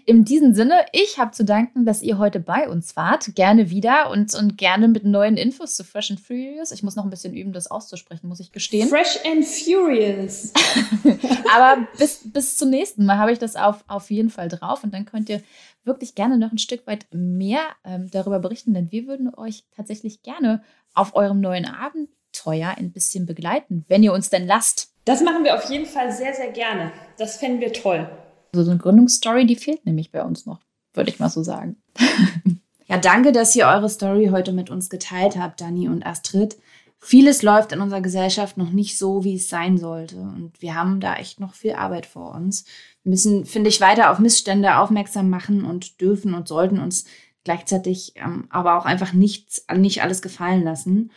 In 0.07 0.25
diesem 0.25 0.55
Sinne, 0.55 0.85
ich 0.93 1.19
habe 1.19 1.33
zu 1.33 1.45
danken, 1.45 1.85
dass 1.85 2.03
ihr 2.03 2.19
heute 2.19 2.41
bei 2.41 2.69
uns 2.69 2.97
wart. 2.97 3.35
Gerne 3.35 3.71
wieder 3.71 4.11
und, 4.11 4.35
und 4.35 4.59
gerne 4.59 4.89
mit 4.89 5.05
neuen 5.05 5.37
Infos 5.37 5.77
zu 5.77 5.85
Fresh 5.85 6.11
and 6.11 6.21
Furious. 6.21 6.73
Ich 6.73 6.83
muss 6.83 6.97
noch 6.97 7.05
ein 7.05 7.11
bisschen 7.11 7.35
üben, 7.35 7.53
das 7.53 7.71
auszusprechen, 7.71 8.29
muss 8.29 8.41
ich 8.41 8.53
gestehen. 8.53 8.89
Fresh 8.89 9.19
and 9.25 9.45
Furious. 9.45 10.53
Aber 11.55 11.87
bis, 11.99 12.21
bis 12.25 12.57
zum 12.57 12.71
nächsten 12.71 13.07
Mal 13.07 13.19
habe 13.19 13.33
ich 13.33 13.39
das 13.39 13.57
auf, 13.57 13.85
auf 13.87 14.11
jeden 14.11 14.31
Fall 14.31 14.49
drauf 14.49 14.85
und 14.85 14.93
dann 14.93 15.05
könnt 15.05 15.29
ihr 15.29 15.43
wirklich 15.85 16.15
gerne 16.15 16.39
noch 16.39 16.53
ein 16.53 16.59
Stück 16.59 16.87
weit 16.87 17.07
mehr 17.13 17.61
ähm, 17.85 18.11
darüber 18.11 18.39
berichten, 18.39 18.75
denn 18.75 18.91
wir 18.91 19.07
würden 19.07 19.35
euch 19.35 19.65
tatsächlich 19.77 20.23
gerne 20.23 20.63
auf 20.95 21.15
eurem 21.15 21.41
neuen 21.41 21.67
Abenteuer 21.67 22.75
ein 22.77 22.93
bisschen 22.93 23.27
begleiten, 23.27 23.85
wenn 23.89 24.03
ihr 24.03 24.13
uns 24.13 24.31
denn 24.31 24.47
lasst. 24.47 24.93
Das 25.05 25.23
machen 25.23 25.45
wir 25.45 25.55
auf 25.55 25.69
jeden 25.69 25.87
Fall 25.87 26.11
sehr, 26.13 26.35
sehr 26.35 26.51
gerne. 26.51 26.93
Das 27.19 27.37
fänden 27.37 27.61
wir 27.61 27.73
toll. 27.73 28.09
Also 28.55 28.67
so 28.67 28.71
eine 28.71 28.79
Gründungsstory, 28.79 29.47
die 29.47 29.57
fehlt 29.57 29.85
nämlich 29.85 30.13
bei 30.13 30.23
uns 30.23 30.47
noch, 30.47 30.61
würde 30.93 31.11
ich 31.11 31.19
mal 31.19 31.29
so 31.29 31.43
sagen. 31.43 31.75
ja, 32.87 32.99
danke, 32.99 33.33
dass 33.33 33.57
ihr 33.57 33.67
eure 33.67 33.89
Story 33.89 34.29
heute 34.31 34.53
mit 34.53 34.71
uns 34.71 34.89
geteilt 34.89 35.37
habt, 35.37 35.61
Dani 35.61 35.89
und 35.89 36.07
Astrid. 36.07 36.57
Vieles 37.01 37.43
läuft 37.43 37.73
in 37.73 37.81
unserer 37.81 38.01
Gesellschaft 38.01 38.57
noch 38.57 38.71
nicht 38.71 38.97
so, 38.97 39.25
wie 39.25 39.35
es 39.35 39.49
sein 39.49 39.77
sollte. 39.77 40.19
Und 40.21 40.63
wir 40.63 40.77
haben 40.77 41.01
da 41.01 41.17
echt 41.17 41.41
noch 41.41 41.55
viel 41.55 41.73
Arbeit 41.73 42.07
vor 42.07 42.33
uns. 42.33 42.65
Wir 43.03 43.11
müssen, 43.11 43.45
finde 43.45 43.71
ich, 43.71 43.81
weiter 43.81 44.13
auf 44.13 44.21
Missstände 44.21 44.79
aufmerksam 44.79 45.31
machen 45.31 45.65
und 45.65 46.01
dürfen 46.01 46.33
und 46.33 46.47
sollten 46.47 46.79
uns 46.79 47.07
gleichzeitig 47.43 48.13
ähm, 48.15 48.47
aber 48.51 48.79
auch 48.79 48.85
einfach 48.85 49.13
nichts, 49.13 49.67
nicht 49.75 50.01
alles 50.01 50.23
gefallen 50.23 50.63
lassen. 50.63 51.11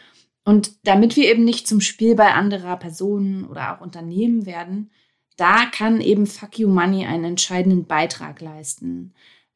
Und 0.43 0.71
damit 0.87 1.15
wir 1.15 1.29
eben 1.29 1.43
nicht 1.43 1.67
zum 1.67 1.81
Spielball 1.81 2.31
anderer 2.31 2.77
Personen 2.77 3.45
oder 3.45 3.75
auch 3.75 3.81
Unternehmen 3.81 4.47
werden, 4.47 4.89
da 5.37 5.65
kann 5.65 6.01
eben 6.01 6.27
Fuck 6.27 6.59
You 6.59 6.67
Money 6.67 7.05
einen 7.05 7.23
entscheidenden 7.23 7.85
Beitrag 7.85 8.41
leisten. 8.41 9.13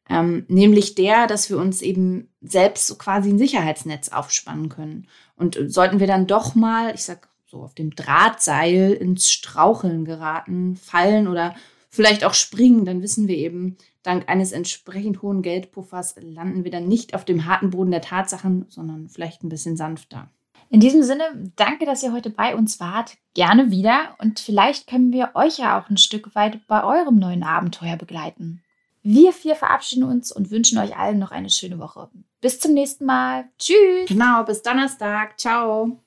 Ähm, 0.10 0.46
nämlich 0.48 0.96
der, 0.96 1.28
dass 1.28 1.50
wir 1.50 1.58
uns 1.58 1.82
eben 1.82 2.30
selbst 2.41 2.88
so 2.88 2.96
quasi 2.96 3.30
ein 3.30 3.38
Sicherheitsnetz 3.38 4.10
aufspannen 4.10 4.70
können. 4.70 5.08
Und 5.36 5.58
sollten 5.67 6.00
wir 6.00 6.08
dann 6.08 6.28
doch 6.28 6.56
mal, 6.56 6.94
ich 6.94 7.04
sag 7.04 7.30
so, 7.48 7.62
auf 7.63 7.74
dem 7.74 7.96
Drahtseil 7.96 8.94
ins 8.94 9.32
Straucheln 9.32 10.06
geraten, 10.06 10.76
fallen 10.76 11.28
oder 11.28 11.56
vielleicht 11.89 12.24
auch 12.24 12.34
springen, 12.34 12.86
dann 12.86 13.02
wissen 13.02 13.28
wir 13.28 13.38
eben, 13.38 13.78
dank 14.04 14.30
eines 14.30 14.52
entsprechend 14.54 15.22
hohen 15.22 15.41
Geldpuffers 15.41 16.15
landen 16.22 16.63
wir 16.63 16.72
dann 16.72 16.88
nicht 16.88 17.13
auf 17.13 17.26
dem 17.26 17.46
harten 17.46 17.72
Boden 17.72 17.91
der 17.91 18.02
Tatsachen, 18.02 18.65
sondern 18.70 19.10
vielleicht 19.10 19.44
ein 19.44 19.50
bisschen 19.50 19.78
sanfter. 19.78 20.30
In 20.71 20.79
diesem 20.79 21.03
Sinne, 21.03 21.25
danke, 21.57 21.86
dass 21.86 22.01
ihr 22.01 22.13
heute 22.13 22.29
bei 22.29 22.55
uns 22.55 22.79
wart. 22.79 23.17
Gerne 23.34 23.71
wieder 23.71 24.15
und 24.19 24.39
vielleicht 24.39 24.88
können 24.88 25.12
wir 25.12 25.31
euch 25.34 25.57
ja 25.57 25.77
auch 25.77 25.89
ein 25.89 25.97
Stück 25.97 26.34
weit 26.34 26.65
bei 26.67 26.81
eurem 26.84 27.19
neuen 27.19 27.43
Abenteuer 27.43 27.97
begleiten. 27.97 28.63
Wir 29.03 29.34
vier 29.34 29.57
verabschieden 29.57 30.05
uns 30.05 30.31
und 30.31 30.49
wünschen 30.49 30.77
euch 30.77 30.97
allen 30.97 31.19
noch 31.19 31.31
eine 31.31 31.49
schöne 31.49 31.77
Woche. 31.77 32.10
bis 32.39 32.60
zum 32.60 32.73
nächsten 32.73 33.05
Mal. 33.05 33.49
Tschüss. 33.60 34.07
Genau, 34.07 34.43
bis 34.43 34.63
Donnerstag. 34.63 35.38
Ciao. 35.38 35.99